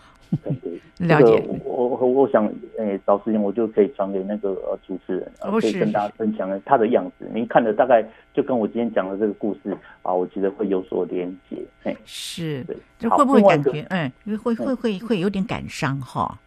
[0.44, 0.72] 对对。
[0.98, 2.46] 了解，我我我想，
[2.78, 7.28] 诶、欸，找时间我就可以传给那个呃主持人，呃、可以跟大家分享他的样子。
[7.34, 11.56] 您看的大概就跟我今天讲的这个故事啊，我觉得会有所连结。
[11.82, 16.38] 哎，是，对，就会不会感觉，嗯，会会会会有点感伤哈？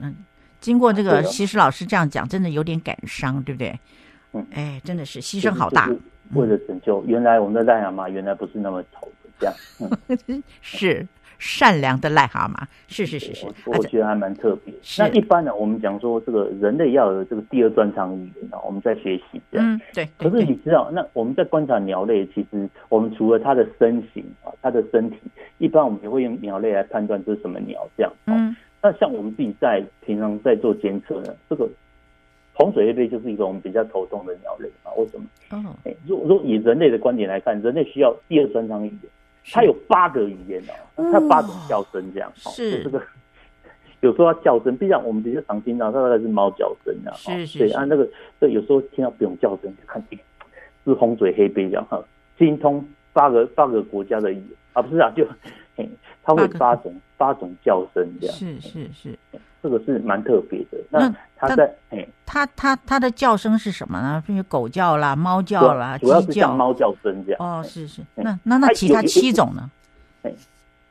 [0.00, 0.14] 嗯，
[0.62, 3.78] 经过这个西施老师这样讲，真的有点感伤，对不对？
[4.32, 5.90] 嗯，哎，真的是牺牲好大，
[6.32, 7.04] 为了拯救。
[7.06, 9.54] 原来我们的癞蛤蟆原来不是那么丑的，这样，
[10.28, 11.06] 嗯、 是。
[11.44, 12.54] 善良的癞蛤蟆，
[12.86, 14.72] 是是是是，我觉得还蛮特别。
[14.96, 19.74] 那一般呢，我们讲说这个人类要有这个第二专长语言啊，我们在学习这样。
[19.74, 20.08] 嗯，对。
[20.16, 25.16] 可是你知道，那我们在观察鸟类，其实我们除了它的身形啊，它的身体，
[25.58, 28.12] 一般我们也会用鸟类来判断这是什么鸟这样。
[28.26, 28.51] 嗯。
[28.82, 31.68] 那像我们自己在平常在做监测呢，这个
[32.52, 34.92] 红嘴黑鵯就是一个我们比较头痛的鸟类啊。
[34.96, 35.26] 为什么？
[35.50, 35.76] 哦。
[35.84, 39.10] 哎，如果说以人类的观点来看，人类需要第二专长语言。
[39.52, 40.62] 它有八个语言
[40.96, 42.30] 哦，它八种叫声这样。
[42.36, 43.02] 是这个
[44.00, 47.10] 有时候它叫声，毕竟我们比较常听到，它大概是猫叫声啊。
[47.14, 47.58] 是是。
[47.58, 50.00] 对啊，那个对有时候听到不用叫声，就看
[50.84, 52.02] 是红嘴黑背这样哈，
[52.38, 55.50] 精通八个八个国家的语言啊，不是啊，就嘿，
[56.22, 58.36] 它会八种八种叫声这样。
[58.36, 59.18] 是是是。
[59.62, 60.78] 这个是蛮特别的。
[60.90, 64.22] 那它在哎，它它它的叫声是什么呢？
[64.26, 67.40] 比如狗叫啦、猫叫啦、主要是像猫叫声这样。
[67.40, 68.02] 哦，是是。
[68.16, 69.70] 那那那其他七种呢？
[70.22, 70.32] 哎，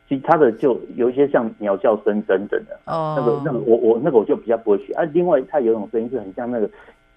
[0.07, 2.79] 其他的就有一些像鸟叫声等等的。
[2.85, 3.15] 哦。
[3.17, 5.03] 那个那个我我那个我就比较不会学啊。
[5.11, 6.69] 另外，它有一种声音是很像那个。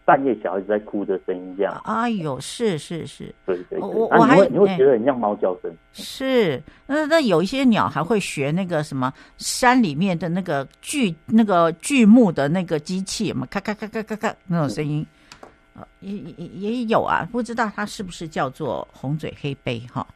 [0.05, 1.81] 半夜小孩子在哭的声音，这样。
[1.85, 3.79] 哎呦，是是是，对对对。
[3.81, 5.75] 我我还你会觉得很像猫叫声。
[5.93, 15.07] 是，那那有一些鸟还会学那个什么山里面的那个锯那个锯木的那个机器嘛，咔咔咔咔咔咔那种声音，
[16.01, 20.07] 也也也有啊，不知道它是不是叫做红嘴黑背哈？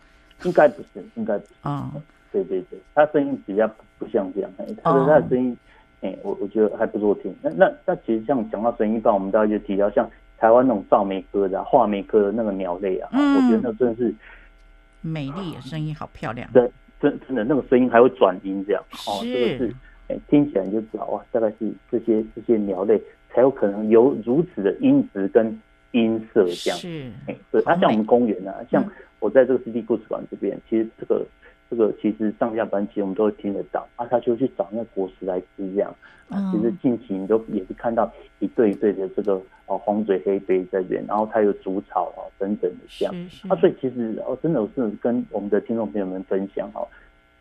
[0.44, 1.52] 应该不是，应该不是。
[1.62, 1.90] 啊，
[2.30, 3.66] 对对对，它声音比较
[3.98, 4.50] 不像这样，
[4.84, 5.56] 它的它的声音。
[6.00, 7.34] 哎、欸，我我觉得还不错听。
[7.42, 10.08] 那那那其实像讲到声音，一般我们大概就提到像
[10.38, 14.14] 台湾那种噪鶥科的、啊、画眉科的那个鸟类啊，嗯、我觉得那真的是
[15.00, 16.48] 美丽，声音好漂亮。
[16.52, 18.82] 对，真真的那个声音还会转音这样。
[19.08, 19.74] 哦，是这个是
[20.08, 26.78] 哎、欸，听起来你就知道哇，大概是这些这些鸟类才有可能有如此的音质跟音色这样。
[26.78, 28.84] 是，哎、欸，对，它像我们公园啊，嗯、像
[29.18, 31.26] 我在这个湿地故事馆这边，其实这个。
[31.70, 35.94] 这个其实上下班其实我们都会听得到啊，他就去找那个果实来吃这样
[36.28, 36.52] 啊。
[36.52, 39.34] 其实近期你都也是看到一对一对的这个
[39.66, 43.14] 哦红嘴黑鵯在这边，然后它有煮草啊等等的这样
[43.48, 43.56] 啊。
[43.56, 46.88] 所以其实哦，真的是跟我们的听众朋友们分享哦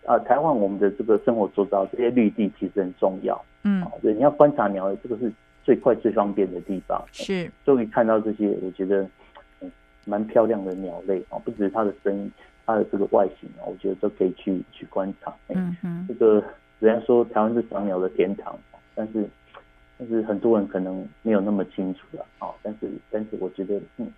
[0.05, 5.31] 啊，台湾我们的这个生活周遭这些绿地其实很重要，嗯，对，你要观察鸟类，这个是
[5.63, 7.01] 最快最方便的地方。
[7.11, 9.05] 是，终于看到这些，我觉得
[10.05, 12.31] 蛮漂亮的鸟类啊，不只是它的声音。
[12.67, 15.34] 它的这个外形啊，我觉得都可以去去观察。
[15.47, 16.43] 嗯哼，这个
[16.80, 18.60] 虽然说台湾是赏鸟的天堂，
[18.93, 19.25] 但是
[19.97, 22.49] 但是很多人可能没有那么清楚了啊。
[22.62, 24.12] 但是但是我觉得，嗯，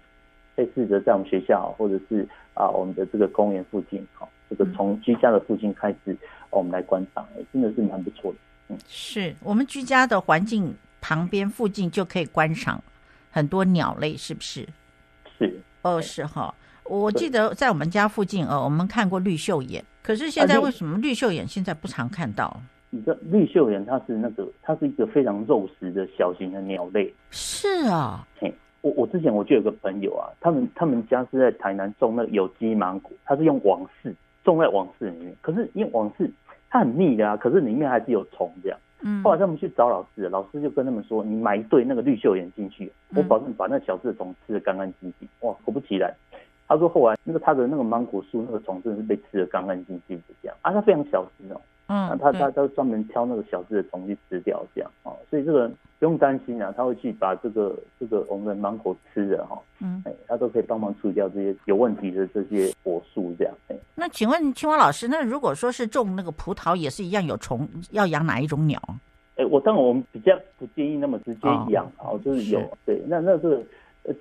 [0.56, 6.18] 可以试着在我们学校或者是啊我们的这个公园附近，哈，这个从居家的附近开始，
[6.50, 8.38] 我们来观赏，真的是蛮不错的。
[8.70, 12.84] 嗯，是我们居家的环境旁边附近就可以观赏
[13.30, 14.68] 很多鸟类，是不是？
[15.38, 16.52] 是哦，是哈。
[16.90, 22.60] 我记得在我们家附近，哦，我们看过绿绣眼，可是现在为什么绿绣眼现在不常看到？
[22.90, 27.14] 你知道绿绣眼它是那个，它是一个非常肉食的小型的鸟类。
[27.30, 36.32] 是啊，嘿，我我之前我就有个朋友啊，他们他们家是在台南种那个有机芒果，他是用网室种在网室里面，可是因为网室
[36.72, 38.80] 它很密的啊，可是里面还是有虫这样。
[39.02, 46.14] 嗯，后来他们去找老师，老师就跟他们说：“你买一对那个绿绣眼进去，我保证把那小只的虫吃的干干净净。”哇，果不其然，
[46.70, 51.60] 他说后来那个他的那个芒果树那个虫真的是被吃的干干净净的这样啊，他非常小心哦。
[51.92, 63.54] 嗯，他他他专门挑那个小只的虫去吃掉这样哦，所以这个不用担心啊，他会去把这个这个我们的芒果吃的哈，嗯，哎，他都可以帮忙处理掉这些有问题的这些果树这样。
[63.70, 68.80] 哎，那请问青蛙老师，那如果说是种那个葡萄也是一样有虫，要养哪一种鸟？
[69.38, 73.64] 哎，我当然我们比较不建议那么直接养哦，就是有是对，那那这个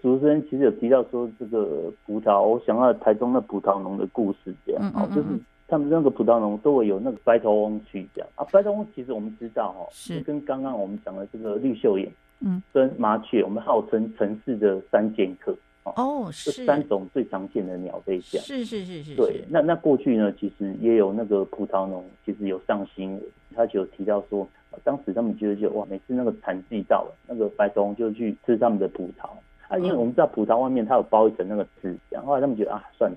[0.02, 5.28] 主持人其实有提到说这个葡萄，我想到台中的葡萄农的故事这样，哦，就是。
[5.70, 10.18] 他们那个葡萄农都会有那个白头翁去这样啊，白头翁其实我们知道哈，是。
[10.20, 12.10] 跟刚刚我们讲的这个绿绣眼，
[12.40, 23.22] 嗯，跟麻雀，我们号称城市的三剑客哦，是这三种最常见的鸟类这样，是是是是，对，那那过去呢，其实也有那个葡萄农，其实有上新闻，
[23.54, 24.48] 他就有提到说，
[24.82, 29.28] 当时他们觉得就哇，每次那个产季到了，那个白头翁就去吃他们的葡萄
[29.68, 33.16] 啊，因为我们知道葡萄外面它有包一层那个纸，然后他们觉得啊，算了。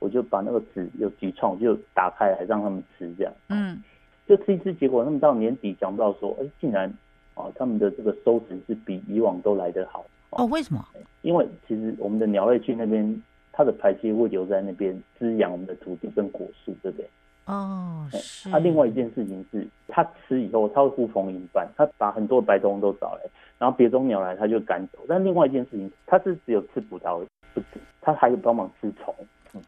[0.00, 3.82] 我就把那个纸有几创，就打开来让他们吃，这样，嗯，
[4.26, 6.92] 就吃一吃，结果他们到年底想不到说，哎、欸，竟然
[7.32, 10.04] 啊，他们的这个收成是比以往都来得好。
[10.30, 10.84] 哦，为什么？
[11.22, 17.08] 因为其实我们的鸟类去那边，它的排泄会留在那边滋养我们的土地跟果树，对不对？
[17.46, 18.50] 哦，是。
[18.50, 23.20] 它、啊、另外一件事情是，他吃以后，他会呼朋引伴，他把很多白头翁都找来，
[23.58, 24.98] 然后别种鸟来，他就赶走。
[25.08, 29.14] 但另外一件事情，他是只有吃葡萄，不止，它还有帮忙吃虫。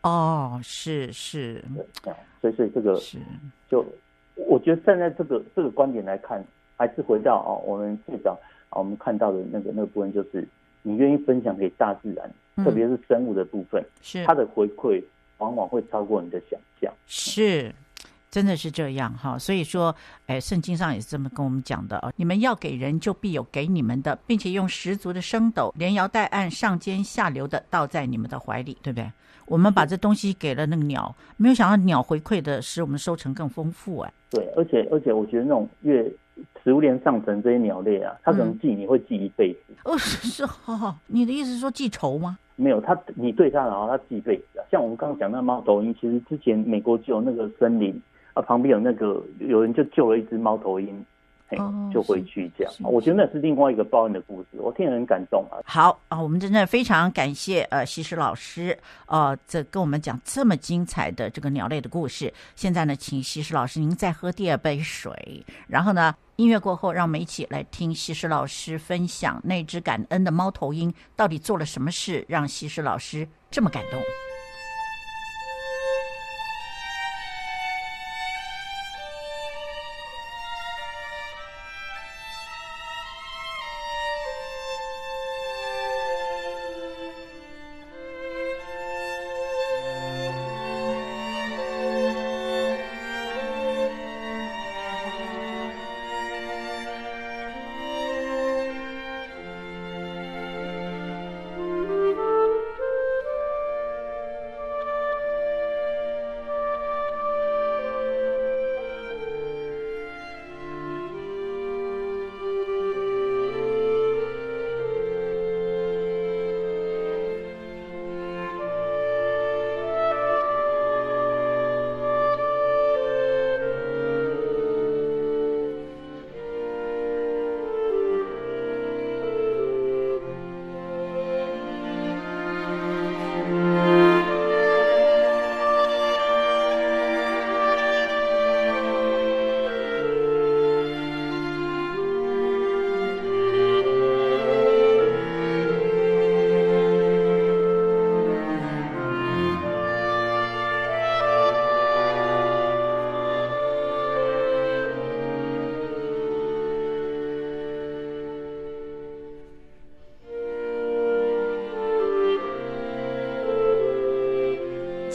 [0.02, 1.62] 哦，是是，
[2.40, 3.18] 所以所以这个是
[3.68, 3.84] 就，
[4.34, 6.44] 我觉得站在这个这个观点来看，
[6.76, 8.32] 还是回到哦，我们最早
[8.70, 10.48] 啊，我们看到的那个那个部分，就是
[10.82, 15.00] 你愿意分享给大自然，嗯、特别是生物的部分，是它的回馈
[15.38, 17.74] 往往会超过你的想象，是。
[18.28, 19.94] 真的是这样哈，所以说，
[20.26, 22.12] 哎，圣经上也是这么跟我们讲的啊。
[22.16, 29.10] 你们要给人，就必有给你们的，并且用十足的升斗，连摇带按，上尖下流的倒在你们的怀里，对不对？
[29.46, 34.12] 我们把这东西给了那个鸟，没有想到鸟回馈的使我们收成更丰富哎。
[34.28, 36.04] 对，而且而且我觉得那种越
[36.62, 39.60] 食物链上层这些鸟类啊，它可能记你会记一辈子。
[39.84, 42.38] 哦，是是，好好，你的意思是说记仇吗？
[42.56, 44.64] 没有，他你对他然后它记一辈子啊。
[44.70, 48.02] 像我们刚刚讲那猫头鹰，其实之前美国就有那个森林。
[48.34, 51.02] 啊，旁边有那个有人就救了一只猫头鹰，
[51.48, 52.72] 哎、哦，就回去这样。
[52.82, 55.56] 我觉得那是另外一个报恩的故事，我听了很感动啊。
[55.64, 62.30] 好啊，我们真的非常感谢呃西施老师，呃，这跟我们讲这么精彩的这个鸟类的故事。
[62.54, 73.98] 现在呢，请西施老师您再喝第二杯水，然后呢，音乐过后，让我们一起来听西施老师分享那只感恩的猫头鹰到底做了什么事，让西施老师这么感动。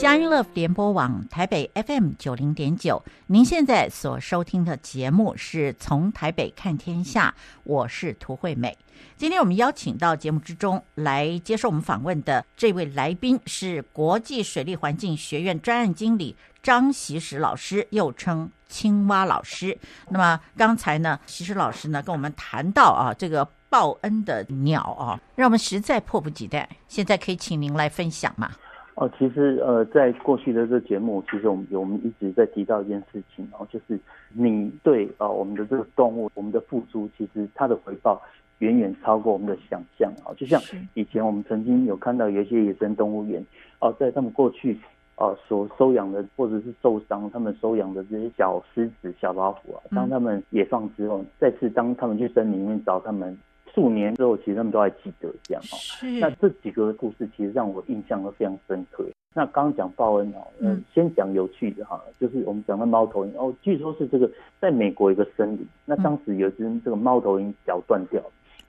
[0.02, 7.32] 佳音乐联播网台北 FM 九零点九，您现在所收听的节目是从台北看天下，
[7.62, 8.76] 我是涂惠美。
[9.16, 19.78] 今天我们邀请到节目之中来接受我们访问的这位来宾是国际水利环境学院专案经理张锡时老师，又称青蛙老师。
[20.08, 26.68] 那么刚才呢，锡时老师呢跟我们谈到啊，这个报恩的鸟啊，让我们实在迫不及待。
[26.88, 28.50] 现在可以请您来分享吗？
[28.94, 33.98] 哦，其实呃，在过去的这个节目，其实我们我们一直在提到一件事情哦，就是
[34.34, 38.20] 你对啊、呃、我们的这个动物，我们的付出，其实它的回报
[38.58, 40.34] 远远超过我们的想象啊。
[40.36, 40.60] 就像
[40.92, 43.40] 以前我们曾经有看到有一些野生动物园
[43.80, 44.74] 哦、呃，在他们过去
[45.14, 53.36] 啊、呃、所收养的或者是受伤，他们收养的这些小狮子、小老虎啊，当他们野放之后，再次当他们去森林里面找他们。
[53.74, 55.76] 数年之后，其实他们都还记得这样哦。
[55.80, 56.06] 是。
[56.20, 59.04] 那这几个故事其实让我印象都非常深刻。
[59.34, 68.22] 那刚刚讲报恩哦，嗯，先讲有趣的哈，就是我们讲的猫头鹰哦，据说是这个在美国一个森林，那当时有一只这个猫头鹰脚断掉，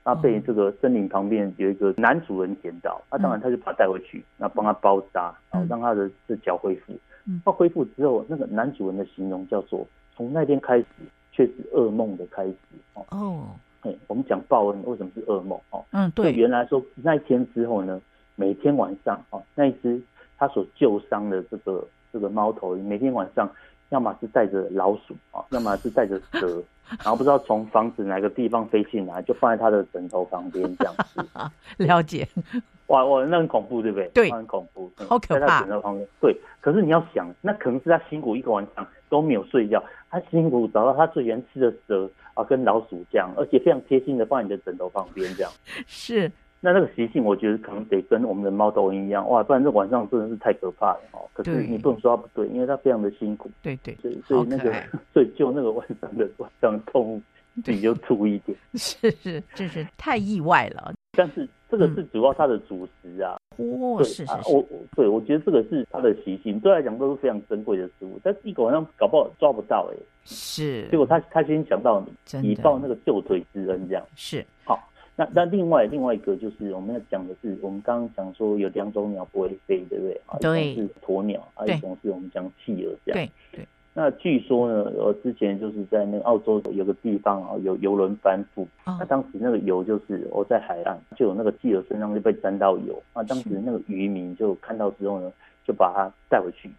[0.05, 6.93] 那被这个森林旁边有一个男主人捡到，那当然他就把它带回去，那帮他包扎，然后让他的这脚恢复。
[7.45, 9.85] 那恢复之后，那个男主人的形容叫做
[10.15, 10.85] 从那天开始
[11.33, 12.55] 却是噩梦的开始
[12.93, 13.49] 哦。
[13.83, 15.59] 哎，我们讲报恩为什么是噩梦？
[15.69, 18.01] 哦，嗯，对，原来说那一天之后呢，
[18.35, 20.01] 每天晚上哦，那一只
[20.37, 23.49] 他所救伤的这个这个猫头鹰，每天晚上
[23.89, 26.63] 要么是带着老鼠啊，要么是带着蛇，
[27.03, 31.25] 然后不知道从房子哪个地方飞进来，就放在他的枕头旁边这样子。
[31.83, 32.27] 了解。
[32.87, 34.07] 哇哇，那很恐怖，对不对？
[34.13, 35.39] 对，很恐怖，好可怕。
[35.39, 36.35] 在他枕头旁边，对。
[36.59, 42.09] 可是你要想，那可能是他辛苦一个晚上都没有睡觉，他辛苦找到他最喜欢吃的蛇。
[42.35, 45.51] 啊，跟老鼠这样，而且非常贴心的放在你的枕头旁边这样。
[45.85, 46.31] 是，
[46.65, 51.19] 那那个习性，我觉得可能得跟我们的猫头鹰一样，哇，不然这晚上真的是太可怕了哦。
[51.33, 53.51] 可是你不能说它不对，因为它非常的辛苦。
[53.61, 54.73] 对对，所以所以那个，
[55.13, 57.21] 所以救那个晚上的晚上的动物，
[57.65, 58.57] 你就粗一点。
[58.75, 60.93] 是是，真是太意外了。
[61.15, 63.35] 但是这个是主要它的主食啊。
[63.57, 64.49] 哦，是是是。
[64.49, 69.97] 我我对我觉得这个是它的习性，对来讲都是非常珍贵的食物，但是一个晚上搞不好抓不到哎。
[70.25, 72.01] 是，结果他他先想到
[72.31, 74.03] 你，以报那个救腿之恩这样。
[74.15, 74.47] 是，好，
[75.15, 80.21] 那那另外另外一个就是我们要讲的是，我们刚刚讲说有两种鸟不会飞，对不对？
[80.39, 80.71] 对。
[80.71, 83.13] 一种是鸵鸟，啊，一种是我们讲企鹅这样。
[83.13, 83.67] 对对。
[83.93, 95.31] 那据说呢，我，之前就是在那个澳洲有个地方啊，有游轮翻覆，那当时那个油就是我在海岸，就有那个企鹅身上就被沾到油，那当时那个渔民就看到之后呢，
[95.63, 96.69] 就把它带回去。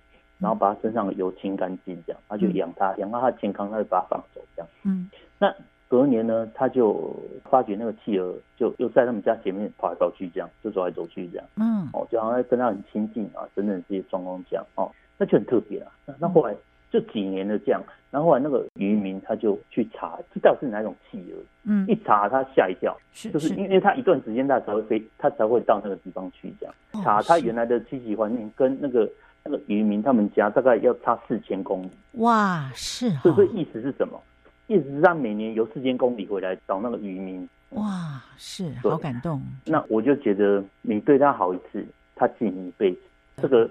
[0.40, 4.68] 然后把它身上的油清干净，这样他就养它，养到它健康，他就把它放走，这样。
[4.82, 5.08] 嗯。
[5.38, 5.54] 那
[5.94, 7.14] 隔年呢，他就
[7.48, 11.46] 发觉那个企鹅就又在他们家前面跑来跑去，这样就走来走去，这样。
[11.54, 11.88] 嗯。
[11.92, 14.66] 哦，就好像跟他很亲近啊，等等这些状况这样。
[14.74, 15.92] 哦，那就很特别啊。
[16.04, 16.52] 那那后来
[16.90, 17.80] 就几年的这样，
[18.10, 21.38] 然后后来那个渔民他就去查，知道是哪种企鹅。
[21.62, 21.86] 嗯。
[21.86, 26.74] 一查他吓一跳，就是因为他一段时间他才会飞，他才会到那个地方去，这样。
[27.04, 29.08] 查他原来的栖息环境跟那个。
[29.46, 34.18] 那个渔民他们家大概要差四千公里，哇，是，所以这意思是什么？
[34.66, 39.40] 意思是他每年游四千公里回来找那个渔民，哇，是，好感动。
[39.66, 41.84] 那我就觉得你对他好一次，
[42.14, 42.98] 他记你一辈子。
[43.36, 43.68] 这个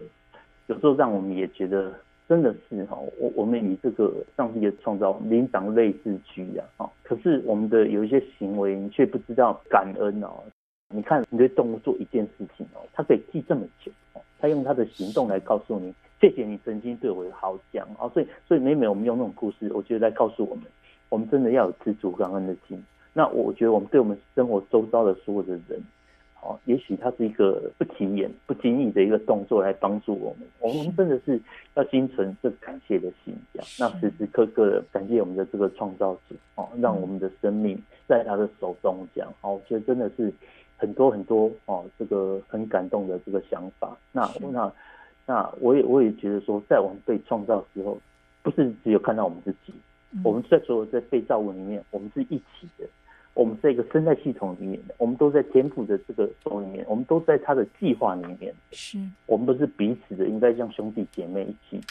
[0.67, 1.93] 有时候让我们也觉得
[2.27, 10.43] 真的是哈，我我们以这个上帝的创造，灵长类似区呀，哈，可是我们的有一些行为，你却不知道感恩哦。
[10.89, 13.91] 你看，你对动物做一件事情哦，它可以记这么久。
[14.39, 20.65] 他用他的行动来告诉你，谢谢你曾经对我的好讲哦，所以所以每每我们用那种故事，我觉得来告诉我们，
[21.13, 22.83] 我们真的要有知足感恩的心。
[23.13, 25.79] 那我觉得我们对我们生活周遭的所有的人，
[26.41, 31.39] 哦，也许他是一个不起眼、不经意的一个动作来帮助我们，我们真的是
[31.75, 40.33] 要心存这感谢的心，这样，那时时刻刻的感谢我们的这个创造者哦，让我们的生命在他的手中，这样，哦，我觉得真的是。
[40.75, 43.95] 很多很多哦，这个很感动的这个想法。
[44.11, 44.69] 那那
[45.25, 47.97] 那我也我也觉得说，在我们被创造的时候，
[48.41, 49.79] 不是只有看到我们自己，嗯、
[50.23, 52.85] 我们在所有在被造物里面，我们是一起的。
[53.33, 58.53] 我们在一个生态系统里面的，我们都在天父的这个手里面，我们都在他的计划里面。
[58.71, 61.81] 是，我们都是彼此的，应该像兄弟姐妹一起，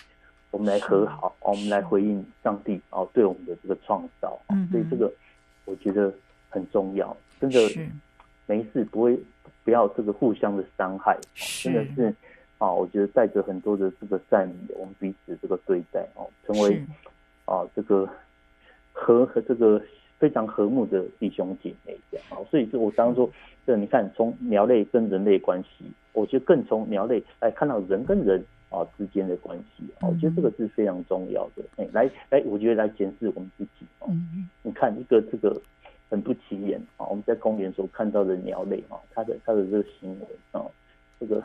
[0.52, 4.40] 我们来和好，我们来回应上帝哦对我们的这个创造。
[4.50, 5.12] 嗯，所以这个
[5.64, 6.14] 我觉得
[6.48, 7.58] 很重要，真的。
[8.46, 9.18] 没事，不会，
[9.64, 11.16] 不要这个互相的伤害，
[11.62, 12.14] 真的是
[12.58, 16.84] 啊，我觉得带着很多的这个善意，我们彼此这个对待哦，成为
[17.44, 18.08] 啊这个
[18.92, 19.80] 和和这个
[20.18, 22.38] 非常和睦的弟兄姐妹这样啊。
[22.50, 23.30] 所以，说我刚刚说，
[23.66, 31.62] 这你看，从鸟类跟人类关系，我觉得更从鸟类来看到人跟人啊之间的关系啊，我觉得这个是非常重要的。
[31.76, 34.06] 哎，来来，我觉得来检视我们自己啊。
[34.62, 35.60] 你看一个这个
[36.10, 40.64] 很不起眼啊，我们在公园所看到的鸟类啊，它的它的这个行为啊，
[41.18, 41.42] 这个。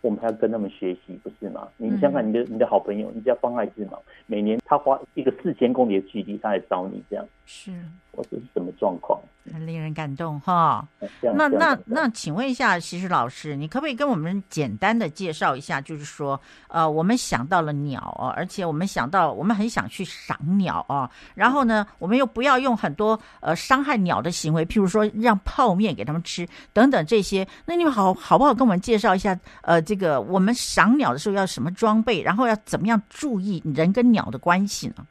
[0.00, 1.68] 我们还要跟他们学习，不是吗？
[1.76, 7.72] 你想想看，你的你的好朋友，你叫方爱智嘛，每年他花一个四千公里的距离，他来找你，这样是，
[8.12, 9.20] 我这是什么状况？
[9.52, 10.86] 很令人感动哈。
[11.20, 15.80] 那那那，请问一下，其实老师，你可不可以跟我们简单的介绍一下？
[15.80, 21.08] 就是说，呃，我们想到了鸟哦，而且我们想到，我们很想去赏鸟哦。
[21.34, 27.46] 然后呢，我们又不要用很多呃伤害鸟的行为，譬如说让泡面给他们吃等等这些。
[27.66, 29.38] 那你们好好不好跟我们介绍一下？
[29.66, 32.22] 呃，这个我们赏鸟的时候要什么装备？
[32.22, 35.04] 然后要怎么样注意人跟鸟的关系呢？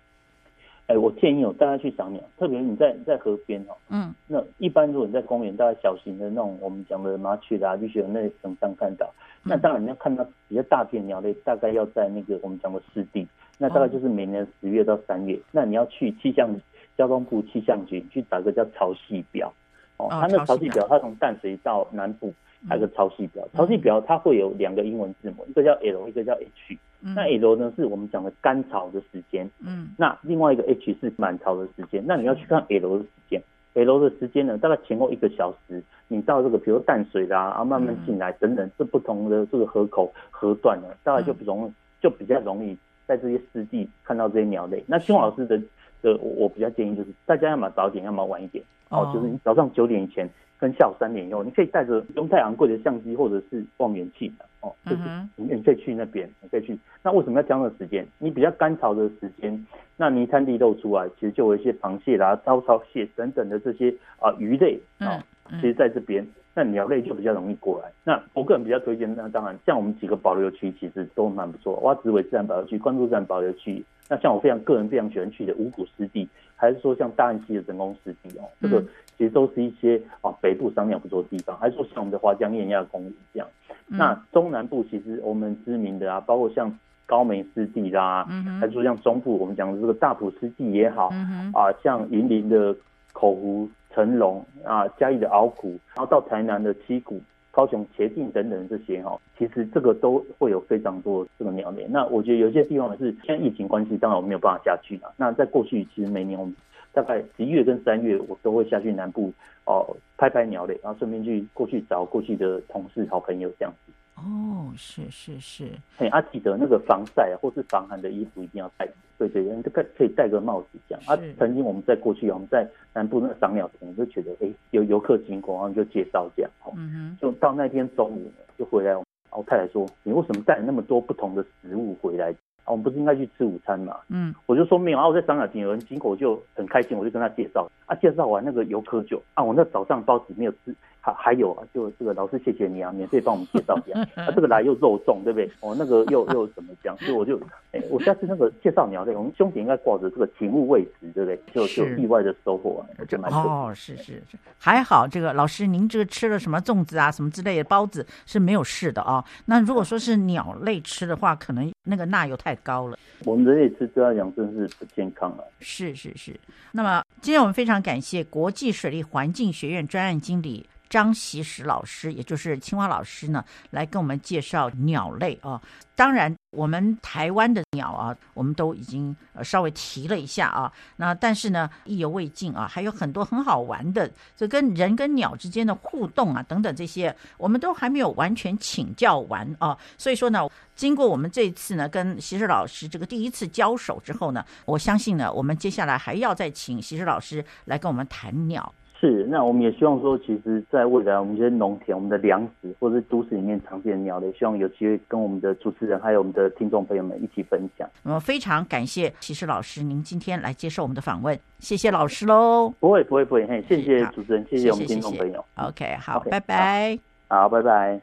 [0.88, 13.28] 哎，我建议哦，大家去赏鸟，特别你在在河边哦，嗯，那一般如果你在公园，大概小型的那种我们讲的麻雀啦、绿鹊那等上看到，那当然你要看到比较大片鸟类，大概要在那个我们讲的湿地，
[13.58, 16.50] 那大概就是每年十月到三月，那你要去气象
[16.98, 19.52] 交通部气象局去打个叫潮汐表，
[19.98, 22.34] 哦，它那潮汐表，它从淡水到南部。
[22.68, 26.78] 还有个潮汐表，潮汐表它会有两个英文字母，一个叫 L，一个叫 H。
[27.16, 32.04] 那 L 呢是我们讲的干潮的时间，嗯，那另外一个 H 是满潮的时间。
[32.08, 33.40] 那你要去看 L 的时间
[33.76, 44.84] ，L 的时间呢，大概前后一个小时，你到这个比如淡水啦，啊慢慢进来等等，这不同的这个河口河段呢，大概就不容易，就比较容易在这些湿地看到这些鸟类。
[44.88, 45.60] 那嶔煌老师的
[46.02, 50.28] 的我我比较建议就是，大家要么早点，要么晚一点，哦，就是你早上九点以前。
[50.66, 55.02] 跟下午三年以后，你可以带着不用太昂贵的相机或者是望远镜的哦，就是
[55.36, 56.76] 你你可以去那边，你可以去。
[57.04, 58.04] 那为什么要这样的时间？
[58.18, 59.64] 你比较干潮的时间，
[59.96, 67.92] 那泥滩地露出来，其实就有一些螃蟹啦、招潮蟹等等的这些啊鱼类啊，其实在这边，那鸟类就比较容易过来。
[68.04, 73.86] 那我个人比较推荐，那当然像我们几个保留区其实都蛮不错，挖子尾自然保留区、关渡自然保留区。
[74.10, 78.82] 那像我非常个人非常喜欢去的五股湿地，还是说像大安溪的人工湿地哦，这个
[79.18, 83.48] 其实都是一些啊北部赏鸟不错的地方，还是说像我们的华江雁鸭公园这样。
[83.88, 86.76] 那中南部其实我们知名的啊，包括像
[87.06, 88.26] 高梅湿地啦，
[88.60, 91.10] 还是说像中部我们讲的这个大埔湿地也好，
[91.54, 92.76] 啊像云林的
[93.14, 97.22] 口湖、成龙啊，嘉义的鳌鼓，然后到台南的七股。
[97.56, 101.88] 高雄捷径等等这些哈，其实这个都会有非常多这个鸟类。
[101.90, 105.14] 那我觉得有些地方是现在疫情关系，当然我没有办法下去了。
[105.16, 106.54] 那在过去，其实每年我们
[106.92, 109.32] 大概十一月跟三月，我都会下去南部
[109.64, 113.94] 哦拍拍鸟类，然后顺便去过去找过去的同事、好朋友这样子。
[114.18, 118.86] 哦，是是是，哎，啊，记得那个防晒或是防寒的衣服一定要带。
[119.18, 121.02] 对对，你可可以戴个帽子这样。
[121.08, 126.52] 啊，曾经我们在过去，我们在南部那个赏鸟亭，就觉得哎，有游客经过，然后就介绍这样。
[126.76, 127.18] 嗯哼。
[127.22, 128.96] 就到那天中午就回来，
[129.32, 132.32] 我太太说：“你为什么带了那么多不同的食物回来？
[132.66, 134.34] 啊，我们不是应该去吃午餐吗？”嗯。
[134.46, 137.70] 我就说没有啊，我在赏鸟亭有人经过，我就很开心，我就跟他介绍。
[137.86, 140.76] 啊，介绍完那个游客就啊，我那早上包子没有吃。
[141.06, 144.00] 还还有啊，就这个老师，谢谢你啊，免费帮我们介绍一下。
[144.20, 145.48] 啊，这个来又肉粽，对不对？
[145.60, 146.98] 哦，那个又 又怎么讲？
[146.98, 147.40] 所以我就，
[147.74, 151.40] 哎，我下次那个介绍鸟类，我们胸前应该挂着这个请勿喂食，对不对？
[151.54, 159.24] 就就意外的收获啊，就蛮哦，是是是，还好这个老师您这个吃了什么粽子啊，什么之类的包子是没有事的啊。
[159.46, 162.98] 那如果说是鸟类吃的话，可能那个钠又太高了。
[163.26, 165.44] 我们人类吃这样养生是不健康了。
[165.60, 166.36] 是是是。
[166.72, 170.66] 那么今天我们非常感谢国际水利环境学院专案经理。
[170.90, 175.62] 张习石老师，也就是青蛙老师呢，来跟我们介绍鸟类啊。
[175.96, 180.72] 当然，我们台湾的鸟啊，我们都已经呃稍微提了一下啊。
[180.98, 189.78] 那但是呢，意犹未尽啊，还有很多很好玩的，这跟人跟鸟之间的互动啊，等等这些，我们都还没有完全请教完啊。
[189.98, 198.74] 所以说呢，经过我们这次呢，跟习石老师这个第一次交手之后呢，我相信呢，我们接下来还要再请习石老师来跟我们谈鸟。
[198.98, 207.88] 是，那我们也希望说，其实，在未来，我们这些农田、我们的粮食，或者是都市里面常见的鸟类，希望有机会跟我们的主持人还有我们的听众朋友们一起分享。
[208.04, 212.74] 那么，非常感谢锡时老师，您今天来接受我们的访问，谢谢老师喽。
[212.80, 215.34] 不会，不会，不会，嘿，谢谢主持人，谢谢我们听众朋友。
[215.34, 217.00] 谢谢谢谢 OK，好，okay, 拜拜。
[217.28, 218.00] 好，好，拜拜。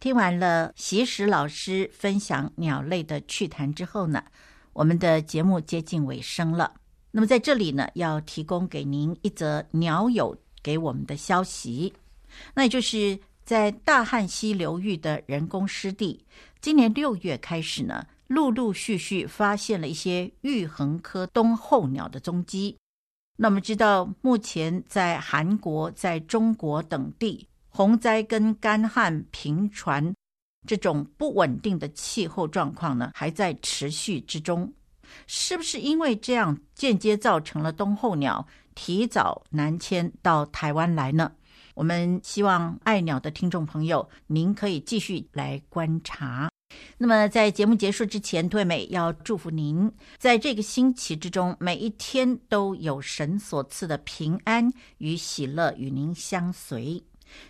[0.00, 4.22] 听完了习时老师分享鸟类的趣谈之后呢，
[4.72, 6.72] 我们的节目接近尾声了。
[7.16, 11.94] 那么在这里呢，要提供给您一则鸟友给我们的消息，
[12.52, 16.26] 那也就是在大汉溪流域的人工湿地，
[16.60, 22.76] 今年六月开始呢，陆陆续续发现了一些玉衡科冬候鸟的踪迹。
[23.38, 30.14] 那么知道目前在韩国、在中国等地，洪灾跟干旱频传
[30.66, 34.70] 这种不稳定的气候状况呢，还在持续之中。
[35.26, 41.32] 是不是因为这样间接造成了冬候鸟提早南迁到台湾来呢？
[41.74, 46.48] 我们希望爱鸟的听众朋友，您可以继续来观察。
[46.98, 57.02] 那么，在节目结束之前，退美要祝福您，在这个星期之中，每一天都有神所赐的平安与喜乐与您相随。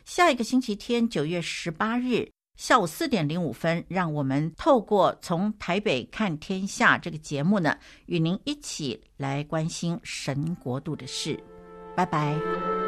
[0.05, 7.77] 下一个星期天，九月十八日下午四点零五分，让我们透过从台北看天下这个节目呢，
[8.07, 11.39] 与您一起来关心神国度的事。
[11.95, 12.86] 拜拜。